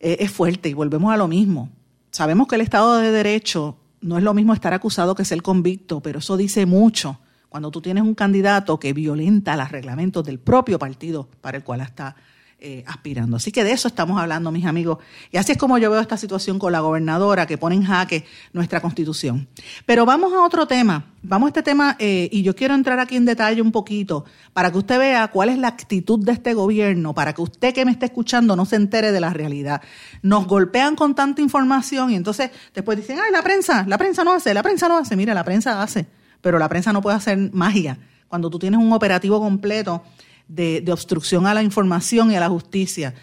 [0.00, 1.70] es fuerte y volvemos a lo mismo.
[2.14, 6.00] Sabemos que el Estado de Derecho no es lo mismo estar acusado que ser convicto,
[6.00, 7.18] pero eso dice mucho.
[7.48, 11.80] Cuando tú tienes un candidato que violenta los reglamentos del propio partido para el cual
[11.80, 12.14] está
[12.60, 13.36] eh, aspirando.
[13.36, 14.98] Así que de eso estamos hablando, mis amigos.
[15.30, 18.24] Y así es como yo veo esta situación con la gobernadora que pone en jaque
[18.52, 19.48] nuestra constitución.
[19.84, 21.12] Pero vamos a otro tema.
[21.22, 24.70] Vamos a este tema eh, y yo quiero entrar aquí en detalle un poquito para
[24.70, 27.90] que usted vea cuál es la actitud de este gobierno, para que usted que me
[27.90, 29.82] esté escuchando no se entere de la realidad.
[30.22, 34.32] Nos golpean con tanta información y entonces después dicen, ay, la prensa, la prensa no
[34.32, 35.16] hace, la prensa no hace.
[35.16, 36.06] Mira, la prensa hace,
[36.40, 37.98] pero la prensa no puede hacer magia.
[38.28, 40.02] Cuando tú tienes un operativo completo
[40.48, 43.14] de, obstrucción a la información y a la justicia.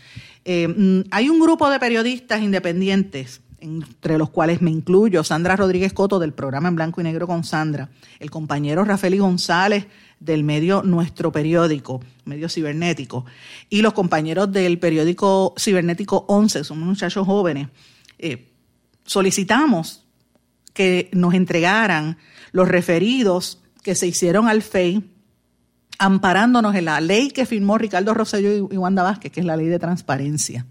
[0.46, 5.94] Eh, mm, hay un grupo de periodistas independientes, entre los cuales me incluyo, Sandra Rodríguez
[5.94, 9.88] Coto del programa En Blanco y Negro con Sandra, el compañero Rafael González
[10.20, 13.26] del medio Nuestro Periódico, medio cibernético,
[13.70, 17.68] y los compañeros del periódico cibernético 11, somos muchachos jóvenes,
[18.18, 18.52] eh,
[19.06, 20.06] solicitamos
[20.74, 22.18] que nos entregaran
[22.52, 25.04] los referidos que se hicieron al FEI
[26.02, 29.68] amparándonos en la ley que firmó Ricardo Rosselló y Wanda Vázquez, que es la ley
[29.68, 30.66] de transparencia.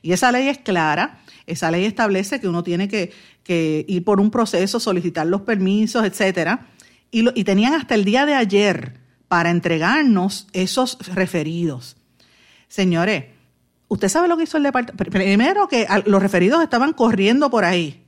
[0.00, 3.12] Y esa ley es clara, esa ley establece que uno tiene que,
[3.86, 6.68] ir por un proceso, solicitar los permisos, etcétera,
[7.10, 8.94] y, tenían hasta el día de ayer
[9.28, 11.98] para entregarnos esos referidos.
[12.68, 13.26] Señores,
[13.88, 15.10] usted sabe lo que hizo el departamento.
[15.10, 18.02] Primero que los referidos estaban corriendo por ahí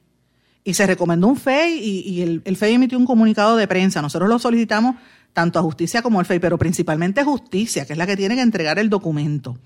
[0.65, 4.01] y se recomendó un FEI y, el, el, FEI emitió un comunicado de prensa.
[4.01, 4.97] Nosotros lo solicitamos
[5.35, 8.41] tanto a justicia como al FEI, pero principalmente justicia, que es la que tiene que
[8.41, 9.59] entregar el documento.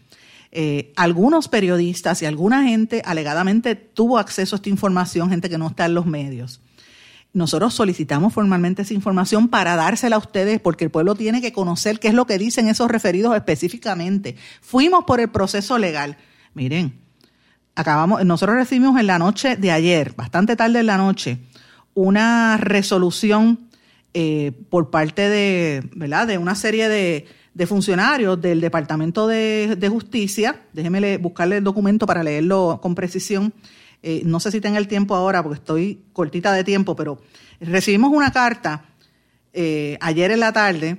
[0.51, 5.69] Eh, algunos periodistas y alguna gente alegadamente tuvo acceso a esta información, gente que no
[5.69, 6.63] está en los medios.
[7.35, 12.01] Nosotros solicitamos formalmente esa información para dársela a ustedes porque el pueblo tiene que conocer
[12.01, 14.37] qué es lo que dicen esos referidos específicamente.
[14.63, 16.17] Fuimos por el proceso legal.
[16.55, 16.99] Miren,
[17.75, 21.39] acabamos, nosotros recibimos en la noche de ayer, bastante tarde en la noche,
[21.93, 23.68] una resolución
[24.15, 26.27] eh, por parte de, ¿verdad?
[26.27, 27.27] de una serie de,
[27.67, 30.63] funcionarios del Departamento de, Justicia.
[30.73, 33.53] Déjeme buscarle el documento para leerlo con precisión.
[34.03, 37.21] Eh, no sé si tenga el tiempo ahora porque estoy cortita de tiempo, pero
[37.61, 38.85] recibimos una carta
[39.53, 40.99] eh, ayer en la tarde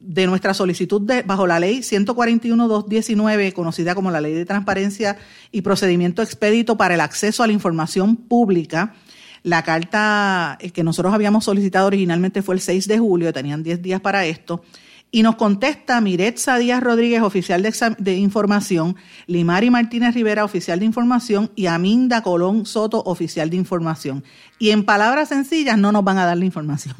[0.00, 5.18] de nuestra solicitud de, bajo la ley 141-219, conocida como la Ley de Transparencia
[5.50, 8.94] y Procedimiento Expedito para el Acceso a la Información Pública,
[9.42, 14.00] la carta que nosotros habíamos solicitado originalmente fue el 6 de julio, tenían 10 días
[14.00, 14.62] para esto.
[15.10, 18.94] Y nos contesta Miretza Díaz Rodríguez, oficial de, de, información,
[19.26, 24.22] Limari Martínez Rivera, oficial de información, y Aminda Colón Soto, oficial de información.
[24.58, 26.94] Y en palabras sencillas, no nos van a dar la información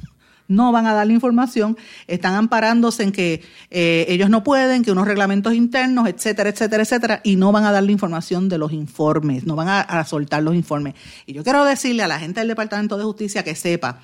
[0.48, 4.90] no van a dar la información, están amparándose en que eh, ellos no pueden, que
[4.90, 8.72] unos reglamentos internos, etcétera, etcétera, etcétera, y no van a dar la información de los
[8.72, 10.94] informes, no van a, soltar los informes.
[11.26, 14.00] Y yo quiero decirle a la gente del Departamento de Justicia que sepa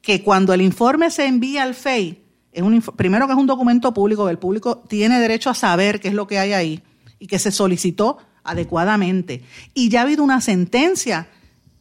[0.00, 3.92] que cuando el informe se envía al FEI, es un, primero que es un documento
[3.92, 6.82] público, el público tiene derecho a saber qué es lo que hay ahí
[7.18, 9.42] y que se solicitó adecuadamente.
[9.74, 11.28] Y ya ha habido una sentencia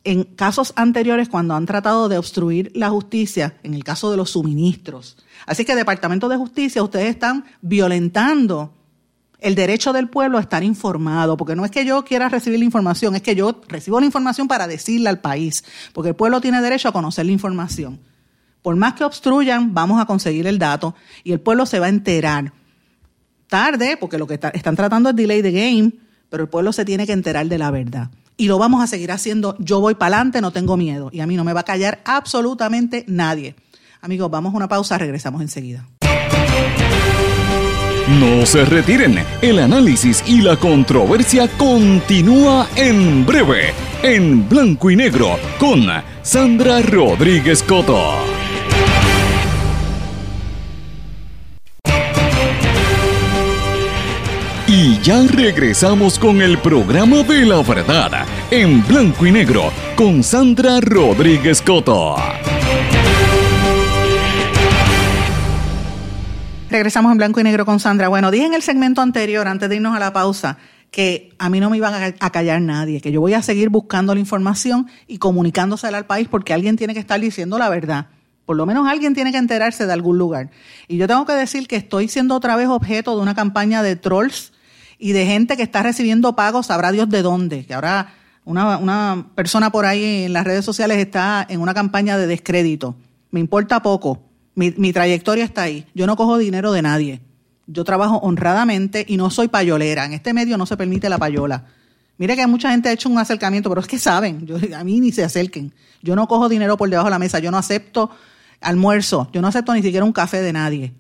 [0.03, 4.31] en casos anteriores cuando han tratado de obstruir la justicia, en el caso de los
[4.31, 5.17] suministros.
[5.45, 8.73] Así que Departamento de Justicia, ustedes están violentando
[9.39, 12.65] el derecho del pueblo a estar informado, porque no es que yo quiera recibir la
[12.65, 16.61] información, es que yo recibo la información para decirle al país, porque el pueblo tiene
[16.61, 17.99] derecho a conocer la información.
[18.61, 21.89] Por más que obstruyan, vamos a conseguir el dato y el pueblo se va a
[21.89, 22.53] enterar.
[23.47, 25.91] Tarde, porque lo que están tratando es delay the game,
[26.29, 28.11] pero el pueblo se tiene que enterar de la verdad
[28.41, 29.55] y lo vamos a seguir haciendo.
[29.59, 32.01] Yo voy para adelante, no tengo miedo y a mí no me va a callar
[32.05, 33.53] absolutamente nadie.
[34.01, 35.85] Amigos, vamos a una pausa, regresamos enseguida.
[38.19, 45.37] No se retiren, el análisis y la controversia continúa en breve, en blanco y negro,
[45.59, 45.85] con
[46.23, 48.40] Sandra Rodríguez Coto.
[54.83, 60.79] Y ya regresamos con el programa de la verdad, en blanco y negro, con Sandra
[60.81, 62.15] Rodríguez Coto.
[66.67, 68.07] Regresamos en blanco y negro con Sandra.
[68.07, 70.57] Bueno, dije en el segmento anterior, antes de irnos a la pausa,
[70.89, 74.15] que a mí no me iban a callar nadie, que yo voy a seguir buscando
[74.15, 78.07] la información y comunicándosela al país porque alguien tiene que estar diciendo la verdad.
[78.47, 80.49] Por lo menos alguien tiene que enterarse de algún lugar.
[80.87, 83.95] Y yo tengo que decir que estoy siendo otra vez objeto de una campaña de
[83.95, 84.53] trolls
[85.01, 88.13] y de gente que está recibiendo pagos, sabrá Dios de dónde, que ahora
[88.45, 92.95] una, persona por ahí en las redes sociales está en una campaña de descrédito.
[93.31, 94.21] Me importa poco.
[94.53, 95.87] Mi, mi trayectoria está ahí.
[95.95, 97.21] Yo no cojo dinero de nadie.
[97.65, 100.05] Yo trabajo honradamente y no soy payolera.
[100.05, 101.65] En este medio no se permite la payola.
[102.19, 104.99] Mire que mucha gente ha hecho un acercamiento, pero es que saben, yo, a mí
[104.99, 105.73] ni se acerquen.
[106.03, 108.11] Yo no cojo dinero por debajo de la mesa, yo no acepto
[108.59, 110.93] almuerzo, yo no acepto ni siquiera un café de nadie.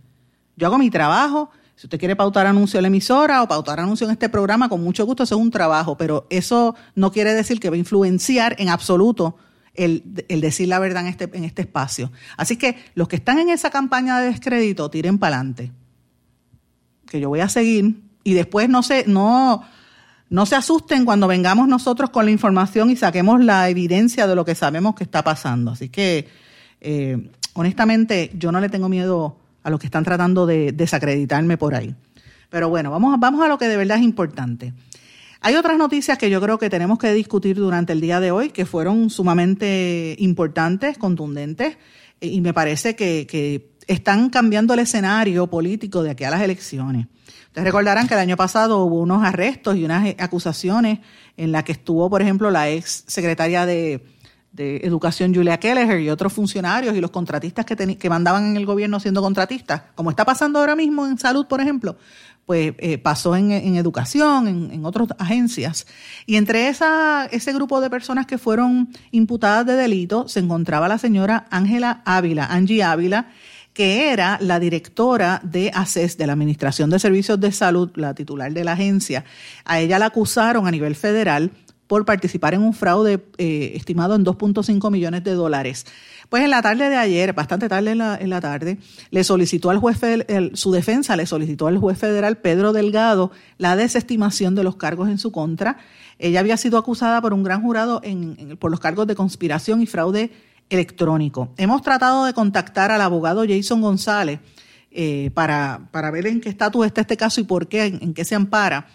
[0.55, 1.51] Yo hago mi trabajo.
[1.81, 4.83] Si usted quiere pautar anuncio en la emisora o pautar anuncio en este programa, con
[4.83, 8.55] mucho gusto, eso es un trabajo, pero eso no quiere decir que va a influenciar
[8.59, 9.35] en absoluto
[9.73, 12.11] el, decir la verdad en este, en este espacio.
[12.37, 15.71] Así que los que están en esa campaña de descrédito, tiren para adelante.
[17.07, 19.63] Que yo voy a seguir y después no se, no,
[20.29, 24.45] no se asusten cuando vengamos nosotros con la información y saquemos la evidencia de lo
[24.45, 25.71] que sabemos que está pasando.
[25.71, 26.29] Así que,
[26.79, 31.75] eh, honestamente, yo no le tengo miedo a los que están tratando de desacreditarme por
[31.75, 31.95] ahí.
[32.49, 34.73] Pero bueno, vamos, vamos a lo que de verdad es importante.
[35.39, 38.49] Hay otras noticias que yo creo que tenemos que discutir durante el día de hoy
[38.49, 41.77] que fueron sumamente importantes, contundentes,
[42.19, 47.07] y me parece que, que están cambiando el escenario político de aquí a las elecciones.
[47.47, 50.99] Ustedes recordarán que el año pasado hubo unos arrestos y unas acusaciones
[51.35, 54.05] en las que estuvo, por ejemplo, la ex secretaria de,
[54.57, 58.99] Educación Julia Kelleher y otros funcionarios y los contratistas que, que mandaban en el gobierno
[58.99, 61.95] siendo contratistas, como está pasando ahora mismo en salud, por ejemplo,
[62.45, 65.87] pues eh, pasó en, educación, en, en, otras agencias.
[66.25, 70.97] Y entre esa, ese grupo de personas que fueron imputadas de delito se encontraba la
[70.97, 73.27] señora Ángela Ávila, Angie Ávila,
[73.73, 78.51] que era la directora de ACES, de la Administración de Servicios de Salud, la titular
[78.51, 79.23] de la agencia.
[79.63, 81.51] A ella la acusaron a nivel federal
[81.91, 85.85] por participar en un fraude eh, estimado en 2.5 millones de dólares.
[86.29, 88.77] Pues en la tarde de ayer, bastante tarde en la, tarde,
[89.09, 89.99] le solicitó al juez,
[90.53, 95.17] su defensa le solicitó al juez federal Pedro Delgado la desestimación de los cargos en
[95.17, 95.79] su contra.
[96.17, 98.01] Ella había sido acusada por un gran jurado
[98.57, 100.31] por los cargos de conspiración y fraude
[100.69, 101.49] electrónico.
[101.57, 104.39] Hemos tratado de contactar al abogado Jason González
[104.91, 108.23] eh, para, para, ver en qué estatus está este caso y por qué, en, qué
[108.23, 108.87] se ampara.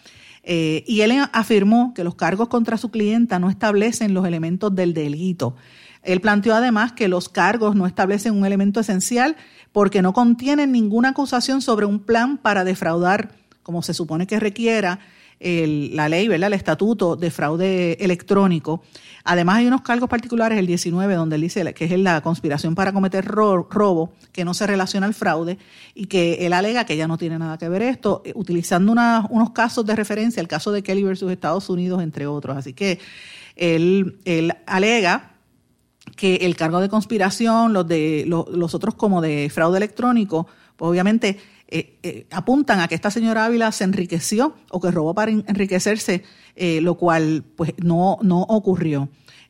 [0.49, 4.95] Eh, y él afirmó que los cargos contra su clienta no establecen los elementos del
[4.95, 5.57] delito.
[6.05, 9.35] Él planteó además que los cargos no establecen un elemento esencial
[9.73, 13.33] porque no contienen ninguna acusación sobre un plan para defraudar,
[13.65, 15.01] como se supone que requiera,
[15.39, 16.49] la ley, ¿verdad?
[16.49, 18.83] el estatuto de fraude electrónico.
[19.25, 22.93] Además hay unos cargos particulares, el 19, donde él dice que es la conspiración para
[22.93, 25.59] cometer robo, que no se relaciona al fraude
[25.95, 29.51] y que él alega que ya no tiene nada que ver esto, eh, utilizando unos
[29.51, 32.57] casos de referencia, el caso de Kelly versus Estados Unidos, entre otros.
[32.57, 32.99] Así que
[33.57, 35.33] él, él alega
[36.15, 40.47] que el cargo de conspiración, los de los otros como de fraude electrónico,
[40.77, 41.39] pues obviamente
[41.69, 46.23] eh, eh, apuntan a que esta señora Ávila se enriqueció o que robó para enriquecerse,
[46.55, 49.09] eh, lo cual pues no, no ocurrió.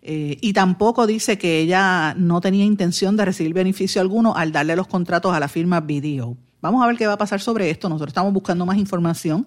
[0.09, 4.87] y tampoco dice que ella no tenía intención de recibir beneficio alguno al darle los
[4.87, 6.37] contratos a la firma Video.
[6.63, 7.89] Vamos a ver qué va a pasar sobre esto.
[7.89, 9.47] Nosotros estamos buscando más información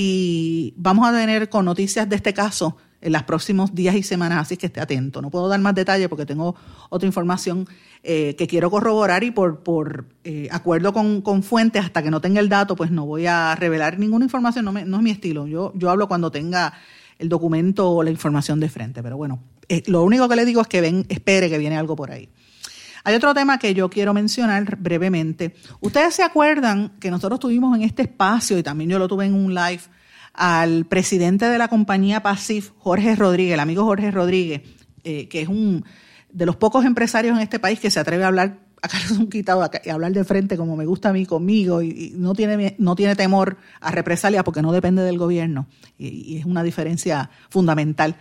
[0.00, 4.42] y vamos a tener con noticias de este caso en los próximos días y semanas,
[4.42, 5.20] así que esté atento.
[5.20, 6.54] No puedo dar más detalles porque tengo
[6.88, 7.66] otra información
[8.04, 12.20] eh, que quiero corroborar y por, por eh, acuerdo con, con, fuentes, hasta que no
[12.20, 15.48] tenga el dato, pues no voy a revelar ninguna información, no, no es mi estilo.
[15.48, 16.74] Yo, yo hablo cuando tenga
[17.18, 20.60] el documento o la información de frente, pero bueno, eh, lo único que le digo
[20.60, 22.28] es que ven, espere que viene algo por ahí.
[23.08, 25.54] Hay otro tema que yo quiero mencionar brevemente.
[25.80, 29.32] Ustedes se acuerdan que nosotros tuvimos en este espacio, y también yo lo tuve en
[29.32, 29.80] un live,
[30.34, 34.60] al presidente de la compañía Pasif, Jorge Rodríguez, el amigo Jorge Rodríguez,
[35.04, 35.86] eh, que es un
[36.30, 39.66] de los pocos empresarios en este país que se atreve a hablar a un quitado
[39.82, 43.16] y hablar de frente como me gusta a mí conmigo y, no tiene no tiene
[43.16, 45.66] temor a represalia porque no depende del gobierno
[45.98, 48.16] y, es una diferencia fundamental.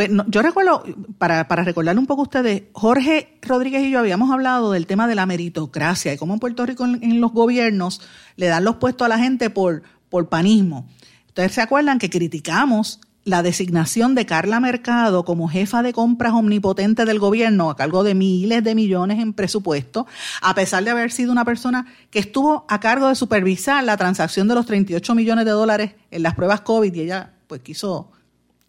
[0.00, 0.82] Pues yo recuerdo,
[1.18, 5.06] para, para recordarle un poco a ustedes, Jorge Rodríguez y yo habíamos hablado del tema
[5.06, 8.00] de la meritocracia y cómo en Puerto Rico en, en los gobiernos
[8.36, 10.88] le dan los puestos a la gente por, por panismo.
[11.26, 17.04] Ustedes se acuerdan que criticamos la designación de Carla Mercado como jefa de compras omnipotente
[17.04, 20.06] del gobierno a cargo de miles de millones en presupuesto,
[20.40, 24.48] a pesar de haber sido una persona que estuvo a cargo de supervisar la transacción
[24.48, 28.10] de los 38 millones de dólares en las pruebas COVID y ella pues quiso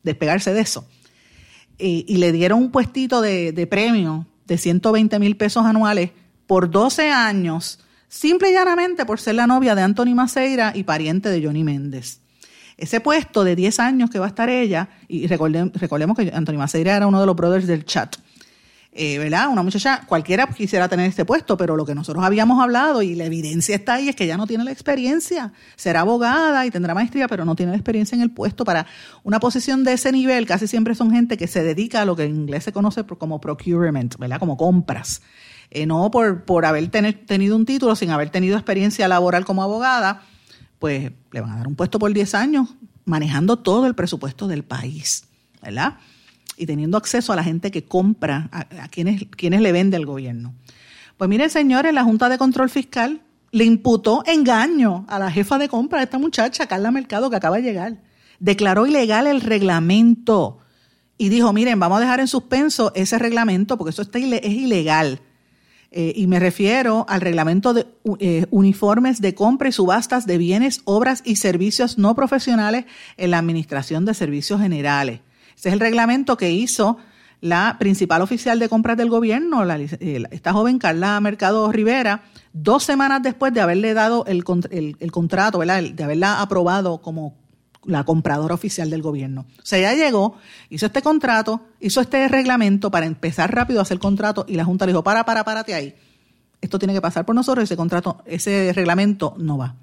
[0.04, 0.86] despegarse de eso.
[1.78, 6.12] Y, le dieron un puestito de, de premio de 120 mil pesos anuales
[6.46, 11.30] por 12 años, simple y llanamente por ser la novia de Anthony Maceira y pariente
[11.30, 12.20] de Johnny Méndez.
[12.78, 16.98] Ese puesto de 10 años que va a estar ella, y recordemos, que Antonio Maceira
[16.98, 18.16] era uno de los brothers del chat,
[18.94, 19.48] eh, ¿verdad?
[19.48, 23.24] Una muchacha, cualquiera quisiera tener este puesto, pero lo que nosotros habíamos hablado y la
[23.24, 25.54] evidencia está ahí es que ella no tiene la experiencia.
[25.78, 28.86] Será abogada y tendrá maestría, pero no tiene la experiencia en el puesto para
[29.24, 30.46] una posición de ese nivel.
[30.46, 33.40] Casi siempre son gente que se dedica a lo que en inglés se conoce como
[33.40, 34.40] procurement, ¿verdad?
[34.40, 35.22] Como compras.
[35.70, 40.24] Eh, no por, por haber tenido un título, sin haber tenido experiencia laboral como abogada,
[40.80, 42.76] pues le van a dar un puesto por 10 años
[43.06, 45.24] manejando todo el presupuesto del país,
[45.62, 45.98] ¿verdad?
[46.58, 50.54] Y teniendo acceso a la gente que compra, a, quienes, quienes le vende el gobierno.
[51.18, 55.70] Pues miren, señores, la Junta de Control Fiscal le imputó engaño a la jefa de
[55.70, 57.98] compra de esta muchacha, Carla Mercado, que acaba de llegar.
[58.40, 60.60] Declaró ilegal el reglamento
[61.18, 64.10] y dijo, miren, vamos a dejar en suspenso ese reglamento porque eso es
[64.44, 65.22] ilegal.
[65.92, 67.86] Eh, y me refiero al reglamento de
[68.20, 72.86] eh, uniformes de compra y subastas de bienes, obras y servicios no profesionales
[73.18, 75.20] en la Administración de Servicios Generales.
[75.58, 76.98] Ese es el reglamento que hizo
[77.42, 83.24] la principal oficial de compras del gobierno, eh, esta joven Carla Mercado Rivera, dos semanas
[83.24, 87.36] después de haberle dado el, contrato, de haberla aprobado como
[87.84, 89.46] la compradora oficial del gobierno.
[89.58, 90.36] O sea, ella llegó,
[90.70, 94.86] hizo este contrato, hizo este reglamento para empezar rápido a hacer contrato y la Junta
[94.86, 95.96] le dijo, para, para, párate ahí.
[96.62, 99.76] Esto tiene que pasar por nosotros, ese contrato, ese reglamento no va.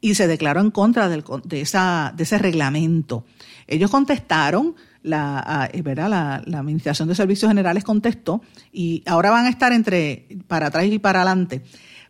[0.00, 1.22] Y se declaró en contra de,
[1.60, 3.24] esa, de ese reglamento.
[3.66, 6.08] Ellos contestaron, la, eh, ¿verdad?
[6.46, 10.98] La, Administración de Servicios Generales contestó y ahora van a estar entre para atrás y
[10.98, 11.62] para adelante.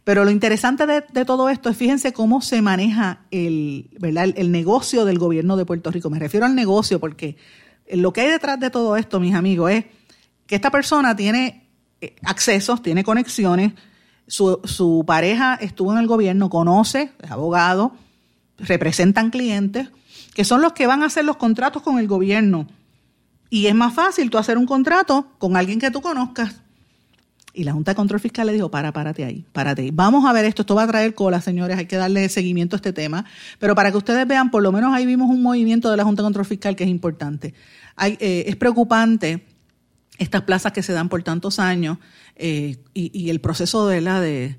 [0.04, 4.28] Pero lo interesante de, todo esto es, fíjense cómo se maneja el, ¿verdad?
[4.36, 6.10] El, negocio del gobierno de Puerto Rico.
[6.10, 7.36] Me refiero al negocio porque
[7.90, 9.84] lo que hay detrás de todo esto, mis amigos, es
[10.46, 11.66] que esta persona tiene
[12.00, 13.72] eh, accesos, tiene conexiones,
[14.26, 17.92] su, pareja estuvo en el gobierno, conoce, es abogado,
[18.58, 19.88] representan clientes,
[20.34, 22.66] que son los que van a hacer los contratos con el gobierno
[23.50, 26.62] y es más fácil tú hacer un contrato con alguien que tú conozcas.
[27.52, 29.90] Y la Junta de Control Fiscal le dijo, para, párate ahí, párate ahí.
[29.90, 32.78] Vamos a ver esto, esto va a traer cola, señores, hay que darle seguimiento a
[32.78, 33.24] este tema.
[33.58, 36.20] Pero para que ustedes vean, por lo menos ahí vimos un movimiento de la Junta
[36.22, 37.54] de Control Fiscal que es importante.
[37.98, 39.46] Eh, es preocupante
[40.18, 41.98] estas plazas que se dan por tantos años
[42.36, 44.56] eh, y, el proceso de, la de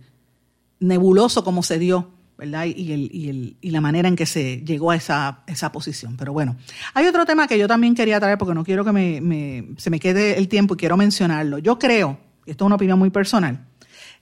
[0.79, 2.65] nebuloso como se dio ¿verdad?
[2.65, 6.15] Y, el, y, el, y, la manera en que se llegó a esa, esa, posición.
[6.17, 6.55] Pero bueno,
[6.93, 9.99] hay otro tema que yo también quería traer porque no quiero que me, se me
[9.99, 11.57] quede el tiempo y quiero mencionarlo.
[11.57, 13.65] Yo creo, y esto es una opinión muy personal,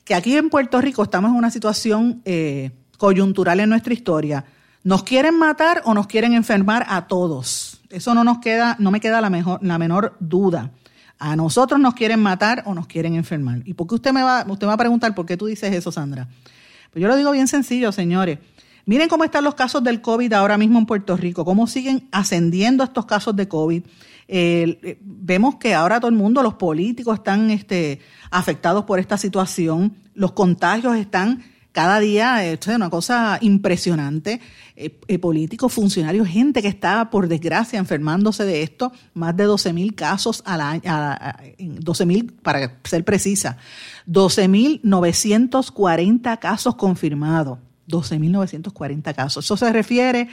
[0.06, 4.46] que aquí en Puerto Rico estamos en una situación eh, coyuntural en nuestra historia.
[4.84, 7.82] Nos quieren matar o nos quieren enfermar a todos.
[7.90, 10.72] Eso no nos queda, no me queda la, mejor, la menor duda.
[11.20, 13.62] A nosotros nos quieren matar o nos quieren enfermar.
[13.66, 15.92] ¿Y por qué usted me va, usted va a preguntar por qué tú dices eso,
[15.92, 16.28] Sandra?
[16.92, 18.40] Pues yo lo digo bien sencillo, señores.
[18.86, 22.84] Miren cómo están los casos del COVID ahora mismo en Puerto Rico, cómo siguen ascendiendo
[22.84, 23.84] estos casos de COVID.
[24.28, 28.00] Eh, vemos que ahora todo el mundo, los políticos están este,
[28.30, 31.44] afectados por esta situación, los contagios están
[31.76, 34.40] cada día, esto es una cosa impresionante,
[34.78, 39.74] eh, eh, políticos, funcionarios, gente que está, por desgracia, enfermándose de esto, más de 12
[39.74, 40.82] mil casos al año,
[41.60, 43.58] 12 mil, para ser precisa,
[44.06, 49.44] 12 mil 940 casos confirmados, 12 mil 940 casos.
[49.44, 50.30] Eso se refiere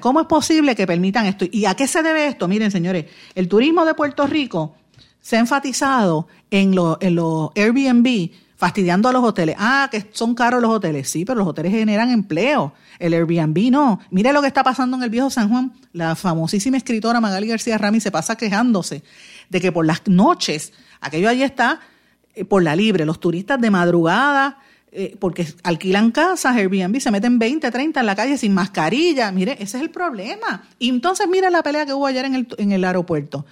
[0.00, 1.44] ¿cómo es posible que permitan esto?
[1.50, 2.48] ¿Y a qué se debe esto?
[2.48, 4.76] Miren, señores, el turismo de Puerto Rico
[5.20, 7.18] se ha enfatizado en los en
[7.56, 8.30] Airbnb,
[8.60, 9.56] fastidiando a los hoteles.
[9.58, 11.08] Ah, que son caros los hoteles.
[11.08, 12.74] Sí, pero los hoteles generan empleo.
[12.98, 14.00] El Airbnb no.
[14.10, 15.72] Mire lo que está pasando en el viejo San Juan.
[15.94, 19.02] La famosísima escritora Magali García Rami se pasa quejándose
[19.48, 21.80] de que por las noches, aquello allí está
[22.34, 23.06] eh, por la libre.
[23.06, 24.58] Los turistas de madrugada
[24.92, 29.32] eh, porque alquilan casas, Airbnb, se meten 20, 30 en la calle sin mascarilla.
[29.32, 30.64] Mire, ese es el problema.
[30.78, 33.46] Y entonces mire la pelea que hubo ayer en el, en el aeropuerto.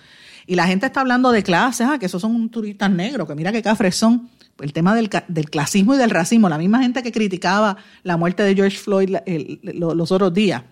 [0.46, 3.52] Y la gente está hablando de clases, ah, que esos son turistas negros, que mira
[3.52, 4.28] qué cafres son.
[4.58, 8.42] El tema del, del, clasismo y del racismo, la misma gente que criticaba la muerte
[8.42, 9.16] de George Floyd
[9.62, 10.62] los otros días.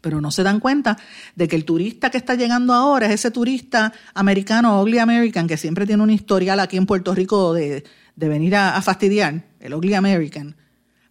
[0.00, 0.96] Pero no se dan cuenta
[1.34, 5.56] de que el turista que está llegando ahora es ese turista americano, ugly American, que
[5.56, 7.84] siempre tiene un historial aquí en Puerto Rico de,
[8.18, 10.56] de venir a, fastidiar, el Ugly American,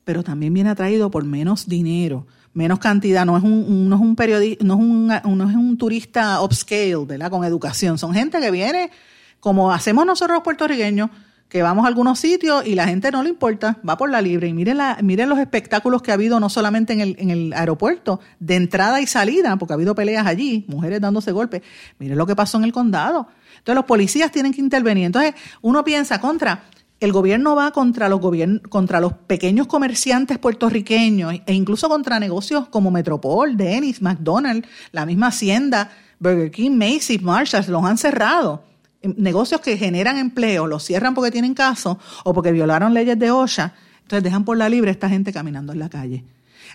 [0.03, 4.13] pero también viene atraído por menos dinero, menos cantidad, no es un, no es un
[4.17, 7.31] periodista, no es un, no es un turista upscale, ¿verdad?
[7.31, 8.91] Con educación, son gente que viene
[9.39, 11.09] como hacemos nosotros los puertorriqueños,
[11.49, 14.47] que vamos a algunos sitios y la gente no le importa, va por la libre.
[14.47, 17.53] Y miren, la, miren los espectáculos que ha habido no solamente en el, en el
[17.53, 21.61] aeropuerto, de entrada y salida, porque ha habido peleas allí, mujeres dándose golpes.
[21.99, 23.27] Miren lo que pasó en el condado.
[23.57, 25.05] Entonces los policías tienen que intervenir.
[25.05, 26.63] Entonces uno piensa contra,
[26.99, 28.19] el gobierno va contra los,
[28.69, 35.27] contra los pequeños comerciantes puertorriqueños e incluso contra negocios como Metropol, Dennis, McDonald's, la misma
[35.27, 38.63] Hacienda, Burger King, Macy's, Marshalls, los han cerrado.
[39.07, 43.31] Em, negocios que generan empleo, los cierran porque tienen caso o porque violaron leyes de
[43.31, 46.23] OSHA, entonces dejan por la libre a esta gente caminando en la calle.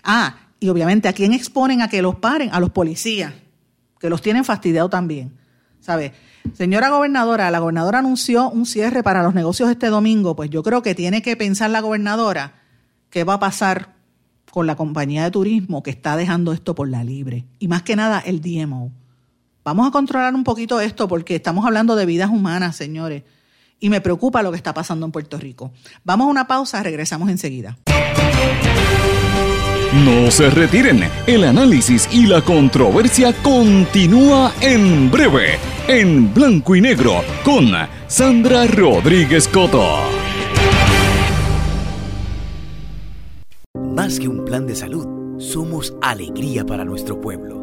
[0.03, 3.33] Ah, y obviamente a quién exponen a que los paren, a los policías,
[3.99, 5.31] que los tienen fastidiado también.
[5.79, 6.13] ¿Sabes?
[6.53, 10.81] Señora gobernadora, la gobernadora anunció un cierre para los negocios este domingo, pues yo creo
[10.81, 12.53] que tiene que pensar la gobernadora
[13.09, 13.93] qué va a pasar
[14.49, 17.45] con la compañía de turismo que está dejando esto por la libre.
[17.59, 18.91] Y más que nada el DMO.
[19.63, 23.23] Vamos a controlar un poquito esto porque estamos hablando de vidas humanas, señores.
[23.79, 25.71] Y me preocupa lo que está pasando en Puerto Rico.
[26.03, 27.77] Vamos a una pausa, regresamos enseguida.
[30.05, 37.23] No se retiren, el análisis y la controversia continúa en breve, en blanco y negro,
[37.45, 37.71] con
[38.07, 39.99] Sandra Rodríguez Coto.
[43.95, 47.62] Más que un plan de salud, somos alegría para nuestro pueblo.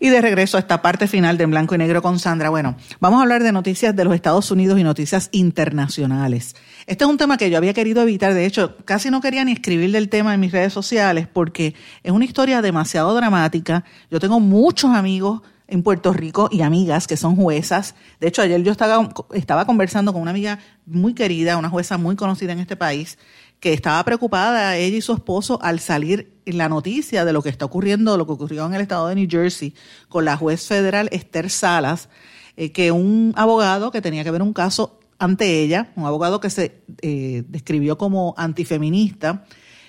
[0.00, 2.50] Y de regreso a esta parte final de En Blanco y Negro con Sandra.
[2.50, 6.54] Bueno, vamos a hablar de noticias de los Estados Unidos y noticias internacionales.
[6.86, 8.32] Este es un tema que yo había querido evitar.
[8.32, 11.74] De hecho, casi no quería ni escribir del tema en mis redes sociales porque
[12.04, 13.84] es una historia demasiado dramática.
[14.08, 17.94] Yo tengo muchos amigos en Puerto Rico y amigas que son juezas.
[18.20, 22.16] De hecho, ayer yo estaba, estaba conversando con una amiga muy querida, una jueza muy
[22.16, 23.18] conocida en este país,
[23.60, 27.64] que estaba preocupada ella y su esposo al salir la noticia de lo que está
[27.64, 29.74] ocurriendo, lo que ocurrió en el estado de New Jersey
[30.08, 32.08] con la juez federal Esther Salas,
[32.56, 36.50] eh, que un abogado que tenía que ver un caso ante ella, un abogado que
[36.50, 39.44] se eh, describió como antifeminista,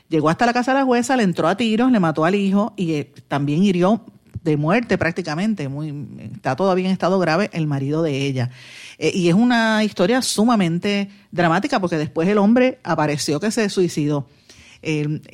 [0.09, 2.73] llegó hasta la casa de la jueza, le entró a tiros, le mató al hijo
[2.75, 4.05] y eh, también hirió
[4.43, 8.49] de muerte prácticamente, muy, está todavía en estado grave el marido de ella.
[8.97, 14.27] Eh, y es una historia sumamente dramática porque después el hombre apareció que se suicidó.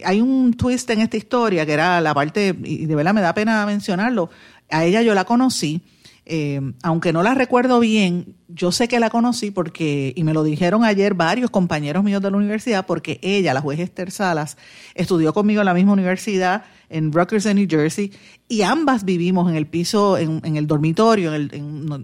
[0.03, 3.33] hay un twist en esta historia que era la parte, y de verdad me da
[3.33, 4.29] pena mencionarlo,
[4.69, 5.83] a ella yo la conocí,
[6.27, 10.43] eh, aunque no la recuerdo bien, yo sé que la conocí porque, y me lo
[10.43, 14.57] dijeron ayer varios compañeros míos de la universidad, porque ella, la juez Esther Salas,
[14.95, 18.11] estudió conmigo en la misma universidad en Rutgers, en New Jersey,
[18.47, 21.31] y ambas vivimos en el piso, en, el dormitorio,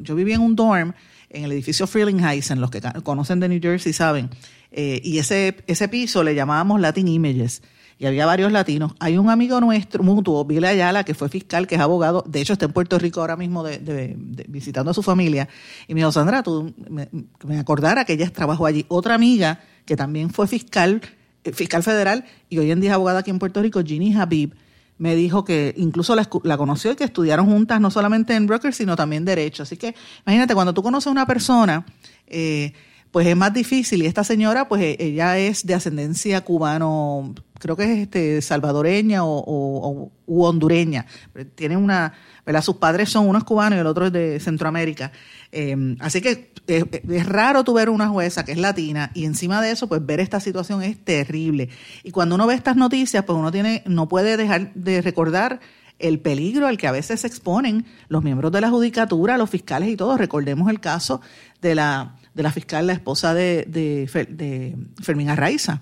[0.02, 0.94] yo vivía en un dorm
[1.30, 4.30] en el edificio Frelinghuysen, los que conocen de New Jersey saben,
[4.72, 7.62] eh, y ese, ese piso le llamábamos Latin Images
[8.02, 8.94] y había varios latinos.
[9.00, 12.54] Hay un amigo nuestro, mutuo, Vila Ayala, que fue fiscal, que es abogado, de hecho
[12.54, 14.18] está en Puerto Rico ahora mismo de,
[14.48, 15.48] visitando a su familia,
[15.88, 17.10] y me dijo, Sandra, tú me,
[17.46, 18.88] me acordara que ella trabajó allí.
[18.88, 21.00] Otra amiga que también fue fiscal,
[21.44, 24.56] eh, fiscal federal, y hoy en día es abogada aquí en Puerto Rico, Ginny Habib,
[25.02, 28.78] me dijo que incluso la, la, conoció y que estudiaron juntas no solamente en Rutgers,
[28.78, 29.64] sino también Derecho.
[29.64, 29.96] Así que
[30.28, 31.88] imagínate, cuando tú conoces a una persona,
[32.28, 32.74] eh,
[33.10, 34.04] pues es más difícil.
[34.04, 39.26] Y esta señora, pues e, ella es de ascendencia cubano, creo que es este salvadoreña
[39.26, 41.08] o, u hondureña.
[41.56, 42.14] Tiene una,
[42.46, 42.62] ¿verdad?
[42.62, 45.12] Sus padres son unos cubanos y el otro es de Centroamérica.
[45.52, 49.72] Eh, así que es, raro tu ver una jueza que es latina y encima de
[49.72, 51.70] eso, pues ver esta situación es terrible.
[52.04, 55.60] Y cuando uno ve estas noticias, pues uno tiene, no puede dejar de recordar
[56.00, 59.90] el peligro al que a veces se exponen los miembros de la judicatura, los fiscales
[59.90, 60.18] y todos.
[60.18, 61.22] Recordemos el caso
[61.62, 65.82] de la de la fiscal, la esposa de, de, Fermín Arraiza,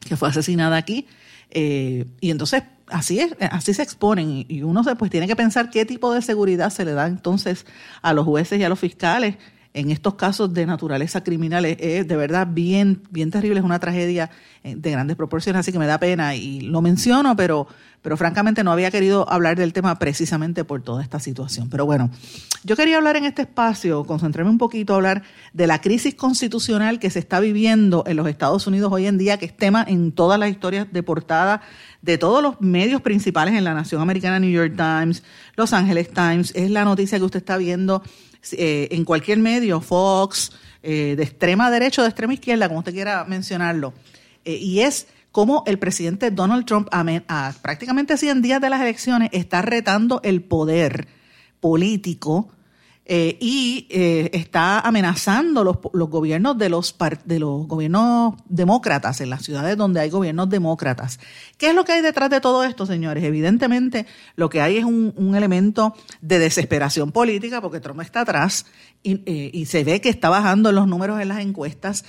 [0.00, 1.06] que fue asesinada aquí.
[1.50, 2.62] Eh, y entonces
[2.92, 6.22] así es, así se exponen y uno se, pues tiene que pensar qué tipo de
[6.22, 7.66] seguridad se le da entonces
[8.02, 9.36] a los jueces y a los fiscales
[9.74, 14.30] en estos casos de naturaleza criminal es, de verdad bien, bien terrible, es una tragedia
[14.64, 17.66] eh, de grandes proporciones, así que me da pena y lo menciono, pero,
[18.02, 21.70] pero francamente no había querido hablar del tema precisamente por toda esta situación.
[21.70, 22.10] Pero bueno,
[22.64, 25.22] yo quería hablar en este espacio, concentrarme un poquito hablar
[25.54, 29.38] de la crisis constitucional que se está viviendo en los Estados Unidos hoy en día,
[29.38, 31.62] que es tema en todas las historias de portada
[32.02, 35.22] de todos los medios principales en la nación americana, New York Times,
[35.56, 38.02] Los Angeles Times, es la noticia que usted está viendo
[38.52, 42.92] eh, en cualquier medio, Fox, eh, de extrema derecha o de extrema izquierda, como usted
[42.92, 43.94] quiera mencionarlo,
[44.44, 49.30] eh, y es cómo el presidente Donald Trump, a, prácticamente 100 días de las elecciones,
[49.32, 51.06] está retando el poder
[51.60, 52.50] político
[53.04, 59.28] eh, y eh, está amenazando los, los gobiernos de los, de los gobiernos demócratas en
[59.28, 61.18] las ciudades donde hay gobiernos demócratas.
[61.58, 63.24] ¿Qué es lo que hay detrás de todo esto, señores?
[63.24, 68.66] Evidentemente, lo que hay es un, un elemento de desesperación política porque Trump está atrás
[69.02, 72.04] y, eh, y se ve que está bajando los números en las encuestas.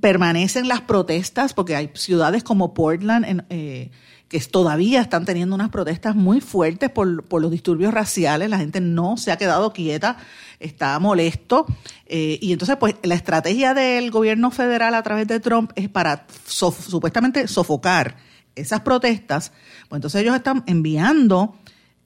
[0.00, 3.90] Permanecen las protestas porque hay ciudades como Portland, en, eh,
[4.28, 8.80] que todavía están teniendo unas protestas muy fuertes por, por, los disturbios raciales, la gente
[8.80, 10.16] no se ha quedado quieta,
[10.58, 11.66] está molesto,
[12.06, 16.26] eh, y entonces pues la estrategia del gobierno federal a través de Trump es para
[16.46, 18.16] supuestamente sofocar
[18.56, 19.52] esas protestas,
[19.88, 21.56] pues entonces ellos están enviando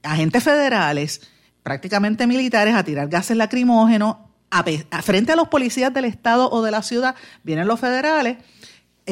[0.03, 1.23] agentes federales,
[1.63, 4.17] prácticamente militares, a tirar gases lacrimógenos,
[4.51, 4.65] a,
[5.03, 7.15] frente a los policías del estado o de la ciudad,
[7.45, 8.39] vienen los federales,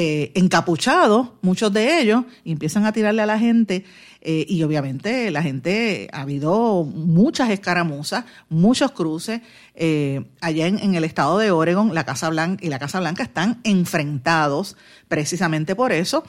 [0.01, 3.85] eh, encapuchados, muchos de ellos, empiezan a tirarle a la gente.
[4.21, 9.41] Eh, y obviamente la gente, ha habido muchas escaramuzas, muchos cruces.
[9.75, 13.61] Eh, allá en, el estado de Oregon, la Casa Blanca y la Casa Blanca están
[13.65, 14.77] enfrentados
[15.09, 16.23] precisamente por eso.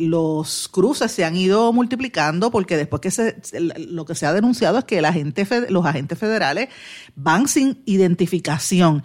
[0.00, 4.78] los cruces se han ido multiplicando porque después que se, lo que se ha denunciado
[4.78, 6.68] es que los agentes federales
[7.14, 9.04] van sin identificación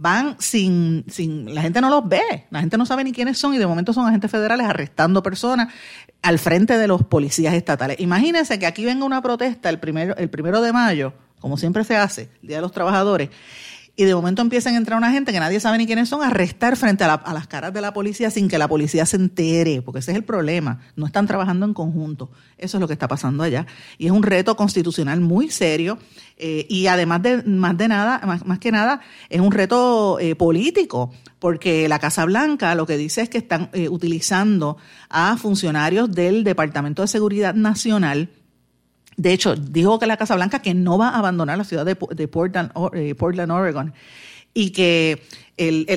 [0.00, 3.52] van sin, sin, la gente no los ve, la gente no sabe ni quiénes son
[3.52, 5.74] y de momento son agentes federales arrestando personas
[6.22, 8.00] al frente de los policías estatales.
[8.00, 11.96] Imagínense que aquí venga una protesta el primero, el primero de mayo, como siempre se
[11.96, 13.28] hace, el Día de los Trabajadores,
[14.00, 16.28] y de momento empiezan a entrar una gente que nadie sabe ni quiénes son a
[16.28, 19.98] arrestar frente a, las caras de la policía sin que la policía se entere, porque
[19.98, 20.80] ese es el problema.
[20.96, 22.30] No están trabajando en conjunto.
[22.56, 23.66] Eso es lo que está pasando allá.
[23.98, 25.98] Y es un reto constitucional muy serio
[26.38, 31.12] eh, y además de más de nada, más, que nada, es un reto eh, político,
[31.38, 34.78] porque la Casa Blanca lo que dice es que están eh, utilizando
[35.10, 38.30] a funcionarios del Departamento de Seguridad Nacional
[39.16, 41.96] de hecho, dijo que la Casa Blanca que no va a abandonar la ciudad de,
[41.96, 43.92] Portland, eh, Portland, Oregon.
[44.54, 45.22] y que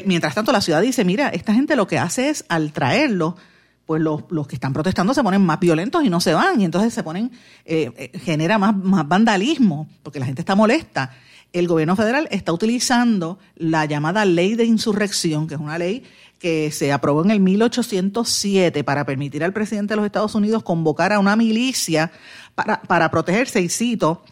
[0.06, 3.38] mientras tanto la ciudad dice, mira, esta gente lo que hace es al traerlo,
[3.86, 6.66] pues los, los, que están protestando se ponen más violentos y no se van, y
[6.66, 7.32] entonces se ponen,
[7.66, 11.12] eh, eh, genera más, más vandalismo, porque la gente está molesta.
[11.52, 16.04] El gobierno federal está utilizando la llamada ley de insurrección, que es una ley
[16.40, 21.14] que se aprobó en el 1807 para permitir al presidente de los Estados Unidos convocar
[21.14, 22.12] a una milicia
[22.56, 24.24] para, protegerse, y cito,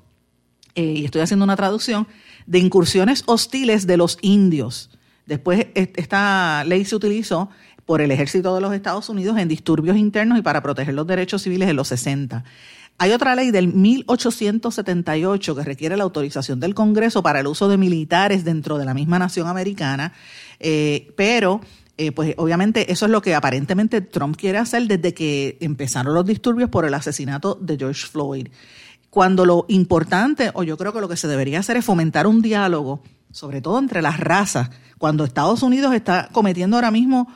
[0.75, 2.07] eh, y estoy haciendo una traducción,
[2.45, 4.89] de incursiones hostiles de los indios.
[5.25, 7.49] Después esta ley se utilizó
[7.85, 11.41] por el ejército de los Estados Unidos en disturbios internos y para proteger los derechos
[11.41, 12.43] civiles en los 60.
[12.97, 17.77] Hay otra ley del 1878 que requiere la autorización del Congreso para el uso de
[17.77, 20.13] militares dentro de la misma nación americana,
[20.59, 21.61] eh, pero
[22.01, 26.25] eh, pues obviamente eso es lo que aparentemente Trump quiere hacer desde que empezaron los
[26.25, 28.47] disturbios por el asesinato de George Floyd.
[29.11, 32.41] Cuando lo importante, o yo creo que lo que se debería hacer es fomentar un
[32.41, 37.27] diálogo, sobre todo entre las razas, cuando Estados Unidos está cometiendo ahora mismo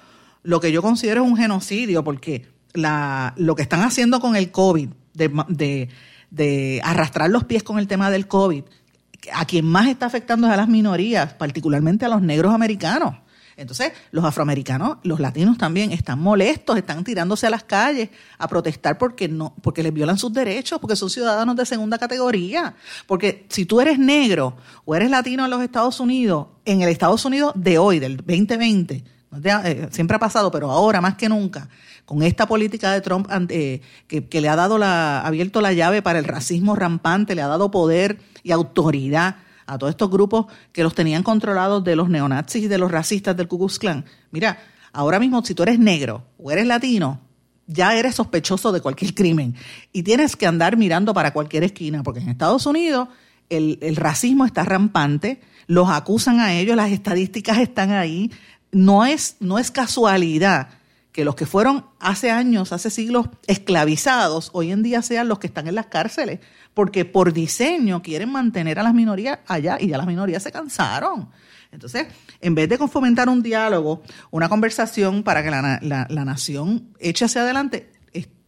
[0.42, 5.90] lo que yo considero un genocidio, porque lo que están haciendo con el COVID, de,
[6.32, 8.64] de, arrastrar los pies con el tema del COVID,
[9.32, 13.18] a quien más está afectando es a las minorías, particularmente a los negros americanos.
[13.58, 18.98] Entonces, los afroamericanos, los latinos también están molestos, están tirándose a las calles a protestar
[18.98, 22.76] porque no, porque les violan sus derechos, porque son ciudadanos de segunda categoría.
[23.08, 27.24] Porque si tú eres negro o eres latino en los Estados Unidos, en el Estados
[27.24, 29.04] Unidos de hoy, del 2020,
[29.44, 31.70] eh, siempre ha pasado, pero ahora más que nunca,
[32.06, 36.20] con esta política de Trump eh, que, le ha dado la, abierto la llave para
[36.20, 39.38] el racismo rampante, le ha dado poder y autoridad
[39.68, 43.36] a todos estos grupos que los tenían controlados de los neonazis y de los racistas
[43.36, 44.06] del Ku Klux Klan.
[44.32, 44.60] Mira,
[44.94, 47.22] ahora mismo si tú eres negro o eres latino,
[47.68, 49.56] ya eres sospechoso de cualquier crimen
[49.92, 53.10] y tienes que andar mirando para cualquier esquina, porque en Estados Unidos
[53.50, 58.32] el, el racismo está rampante, los acusan a ellos, las estadísticas están ahí,
[58.72, 60.70] no es, no es casualidad
[61.16, 65.48] que los que fueron hace años, hace siglos esclavizados, hoy en día sean los que
[65.48, 66.42] están en las cárceles,
[66.74, 71.30] porque por diseño quieren mantener a las minorías allá y ya las minorías se cansaron.
[71.72, 72.08] Entonces,
[72.42, 77.44] en vez de fomentar un diálogo, una conversación para que la, la nación eche hacia
[77.44, 77.94] adelante,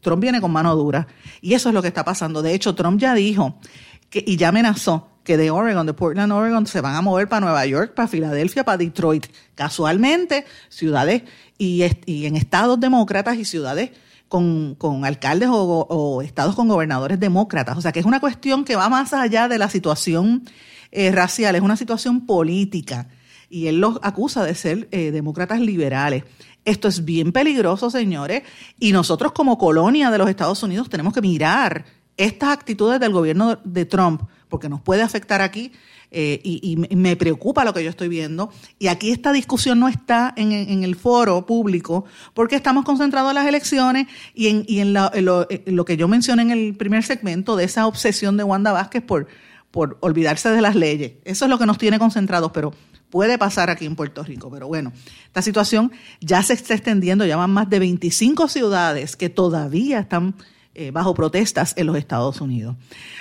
[0.01, 1.07] Trump viene con mano dura.
[1.39, 2.41] Y eso es lo que está pasando.
[2.41, 3.61] De hecho, Trump ya dijo
[4.09, 7.41] que, y ya amenazó que de Oregon, de Portland, Oregon, se van a mover para
[7.41, 9.27] Nueva York, para Filadelfia, para Detroit.
[9.55, 11.23] Casualmente, ciudades
[11.57, 13.91] y, en estados demócratas y ciudades
[14.29, 17.77] con, alcaldes o, estados con gobernadores demócratas.
[17.77, 20.45] O sea que es una cuestión que va más allá de la situación
[20.93, 23.09] eh, racial, es una situación política.
[23.49, 26.23] Y él los acusa de ser eh, demócratas liberales.
[26.63, 28.43] Esto es bien peligroso, señores,
[28.79, 31.83] y nosotros como colonia de los Estados Unidos tenemos que mirar
[32.15, 35.71] estas actitudes del gobierno de Trump porque nos puede afectar aquí
[36.09, 38.49] eh, y, me preocupa lo que yo estoy viendo.
[38.79, 43.47] Y aquí esta discusión no está en, el foro público porque estamos concentrados en las
[43.47, 47.87] elecciones y en, y en, lo, que yo mencioné en el primer segmento de esa
[47.87, 49.27] obsesión de Wanda Vázquez por,
[49.71, 51.13] por olvidarse de las leyes.
[51.25, 52.73] Eso es lo que nos tiene concentrados, pero
[53.09, 54.49] puede pasar aquí en Puerto Rico.
[54.49, 54.93] Pero bueno,
[55.25, 55.91] esta situación
[56.21, 60.35] ya se está extendiendo, ya van más de 25 ciudades que todavía están
[60.79, 62.75] eh, bajo protestas en los Estados Unidos.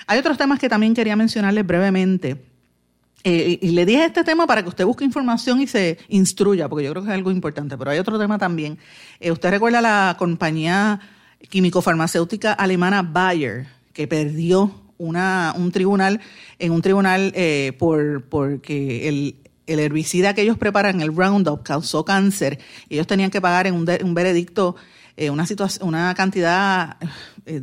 [0.06, 2.36] Hay otros temas que también quería mencionarles brevemente.
[3.24, 6.84] Eh, y le dije este tema para que usted busque información y se instruya, porque
[6.84, 8.76] yo creo que es algo importante, pero hay otro tema también.
[9.20, 11.00] Eh, usted recuerda la compañía
[11.48, 16.20] químico-farmacéutica alemana Bayer, que perdió una, un tribunal,
[16.58, 17.32] en un tribunal
[17.78, 19.36] por porque el,
[19.66, 22.58] herbicida que ellos preparan, el Roundup, causó cáncer.
[22.90, 24.76] Ellos tenían que pagar en un veredicto
[25.30, 26.96] una, situación, una cantidad
[27.46, 27.62] eh,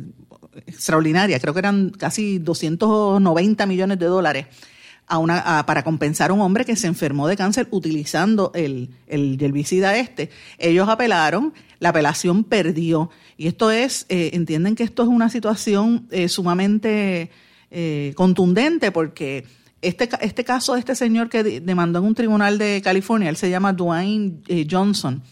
[0.66, 4.46] extraordinaria, creo que eran casi 290 millones de dólares
[5.06, 9.40] a una, para compensar a un hombre que se enfermó de cáncer utilizando el, el
[9.40, 10.30] herbicida este.
[10.58, 13.10] Ellos apelaron, la apelación perdió.
[13.36, 17.30] Y esto es, eh, entienden que esto es una situación eh, sumamente
[18.14, 19.44] contundente porque
[19.82, 23.50] este, este caso de este señor que demandó en un tribunal de California, él se
[23.50, 25.24] llama Dwayne Johnson,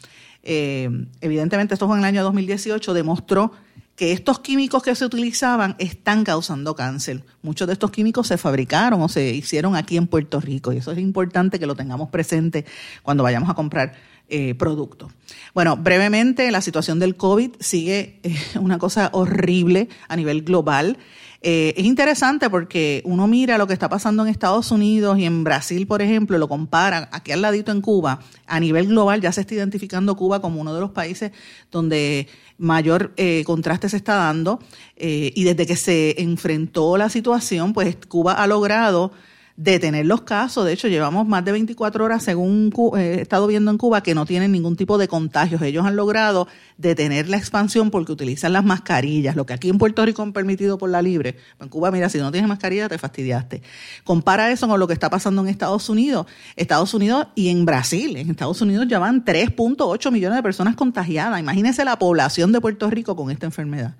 [0.43, 3.53] evidentemente esto fue en el año 2018, demostró
[3.97, 7.25] que estos químicos que se utilizaban están causando cáncer.
[7.43, 10.93] Muchos de estos químicos se fabricaron o se hicieron aquí en Puerto Rico y eso
[10.93, 12.65] es importante que lo tengamos presente
[13.03, 13.95] cuando vayamos a comprar
[14.29, 15.13] eh, productos.
[15.53, 20.97] Bueno, brevemente, la situación del COVID sigue eh, una cosa horrible a nivel global.
[21.45, 25.43] Eh, es interesante porque uno mira lo que está pasando en Estados Unidos y en
[25.43, 28.21] Brasil, por ejemplo, lo compara aquí al ladito en Cuba.
[28.47, 31.33] A nivel global ya se está identificando Cuba como uno de los países
[31.73, 32.29] donde
[32.59, 34.61] mayor eh, contraste se está dando.
[34.97, 39.13] Eh, y desde que se enfrentó la situación, pues Cuba ha logrado
[39.57, 40.65] detener los casos.
[40.65, 44.15] De hecho, llevamos más de 24 horas, según eh, he estado viendo en Cuba, que
[44.15, 45.63] no tienen ningún tipo de contagios.
[45.63, 46.49] Ellos han logrado
[46.79, 50.79] detener la expansión porque utilizan las mascarillas, lo que aquí en Puerto Rico han permitido
[50.79, 51.37] por la libre.
[51.61, 53.63] En Cuba, mira, si no tienes mascarilla, te fastidiaste.
[54.05, 56.27] Compara eso con lo que está pasando en Estados Unidos.
[56.57, 58.17] Estados Unidos y en Brasil.
[58.17, 61.39] En Estados Unidos ya van 3.8 millones de personas contagiadas.
[61.39, 63.95] Imagínense la población de Puerto Rico con esta enfermedad.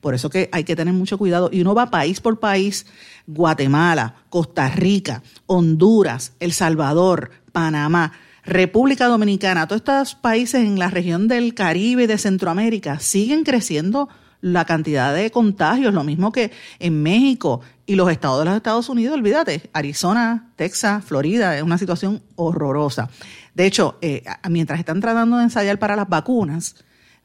[0.00, 1.50] Por eso que hay que tener mucho cuidado.
[1.52, 2.86] Y uno va país por país,
[3.26, 8.12] Guatemala, Costa Rica, Honduras, El Salvador, Panamá,
[8.44, 14.08] República Dominicana, todos estos países en la región del Caribe y de Centroamérica siguen creciendo
[14.40, 18.88] la cantidad de contagios, lo mismo que en México y los estados de los Estados
[18.88, 23.10] Unidos, olvídate, Arizona, Texas, Florida, es una situación horrorosa.
[23.54, 26.76] De hecho, eh, mientras están tratando de ensayar para las vacunas,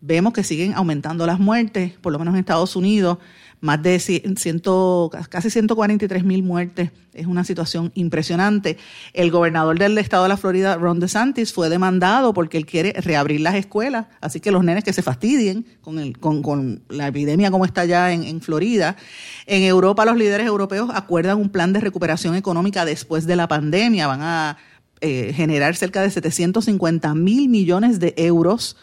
[0.05, 3.19] vemos que siguen aumentando las muertes, por lo menos en Estados Unidos,
[3.61, 6.91] más de ciento, casi 143 mil muertes.
[7.13, 8.77] Es una situación impresionante.
[9.13, 13.39] El gobernador del estado de la Florida, Ron DeSantis, fue demandado porque él quiere reabrir
[13.39, 17.49] las escuelas, así que los nenes que se fastidien con, el, con, con la epidemia
[17.49, 18.97] como está ya en, en Florida.
[19.45, 24.07] En Europa, los líderes europeos acuerdan un plan de recuperación económica después de la pandemia.
[24.07, 24.57] Van a
[24.99, 28.75] eh, generar cerca de 750 mil millones de euros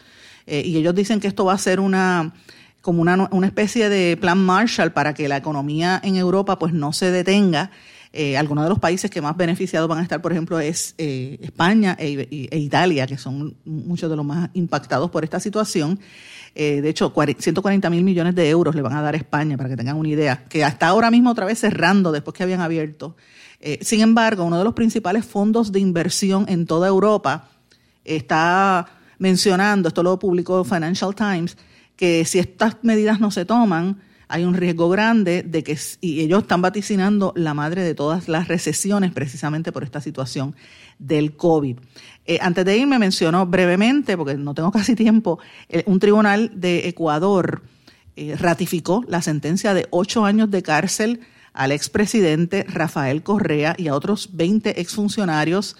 [0.45, 2.33] eh, y ellos dicen que esto va a ser una
[2.81, 6.93] como una, una, especie de plan Marshall para que la economía en Europa pues no
[6.93, 7.69] se detenga.
[8.11, 11.37] Eh, algunos de los países que más beneficiados van a estar, por ejemplo, es eh,
[11.43, 15.99] España e, e, Italia, que son muchos de los más impactados por esta situación.
[16.55, 19.95] de hecho, 140 mil millones de euros le van a dar España, para que tengan
[19.95, 23.15] una idea, que hasta ahora mismo otra vez cerrando después que habían abierto.
[23.79, 27.47] sin embargo, uno de los principales fondos de inversión en toda Europa
[28.03, 28.87] está
[29.21, 31.55] mencionando, esto lo publicó Financial Times,
[31.95, 36.41] que si estas medidas no se toman, hay un riesgo grande de que, y ellos
[36.41, 40.55] están vaticinando la madre de todas las recesiones precisamente por esta situación
[40.97, 41.77] del COVID.
[42.25, 45.37] Eh, antes de irme mencionó brevemente, porque no tengo casi tiempo,
[45.69, 47.61] eh, un tribunal de Ecuador
[48.15, 51.19] eh, ratificó la sentencia de ocho años de cárcel
[51.53, 55.75] al expresidente Rafael Correa y a otros 20 exfuncionarios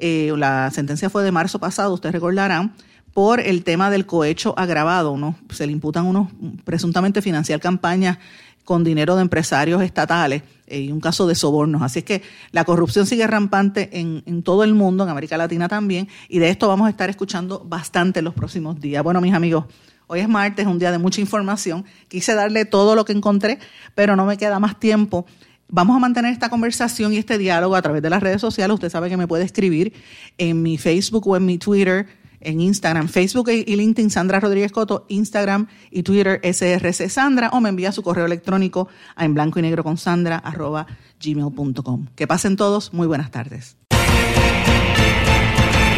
[0.00, 2.74] eh, la sentencia fue de marzo pasado, ustedes recordarán,
[3.12, 5.16] por el tema del cohecho agravado.
[5.16, 5.36] ¿no?
[5.50, 6.28] Se le imputan unos,
[6.64, 8.18] presuntamente financiar campañas
[8.64, 11.82] con dinero de empresarios estatales eh, y un caso de sobornos.
[11.82, 12.22] Así es que
[12.52, 16.50] la corrupción sigue rampante en, en, todo el mundo, en América Latina también, y de
[16.50, 19.02] esto vamos a estar escuchando bastante en los próximos días.
[19.02, 19.64] Bueno, mis amigos,
[20.06, 21.84] hoy es martes, es un día de mucha información.
[22.08, 23.58] Quise darle todo lo que encontré,
[23.94, 25.26] pero no me queda más tiempo.
[25.72, 28.74] Vamos a mantener esta conversación y este diálogo a través de las redes sociales.
[28.74, 29.92] Usted sabe que me puede escribir
[30.36, 32.08] en mi Facebook o en mi Twitter,
[32.40, 37.68] en Instagram, Facebook y LinkedIn, Sandra Rodríguez Coto, Instagram y Twitter, SRC Sandra, o me
[37.68, 40.86] envía su correo electrónico a en blanco y negro con Sandra, arroba
[41.22, 42.06] gmail.com.
[42.16, 43.79] Que pasen todos, muy buenas tardes.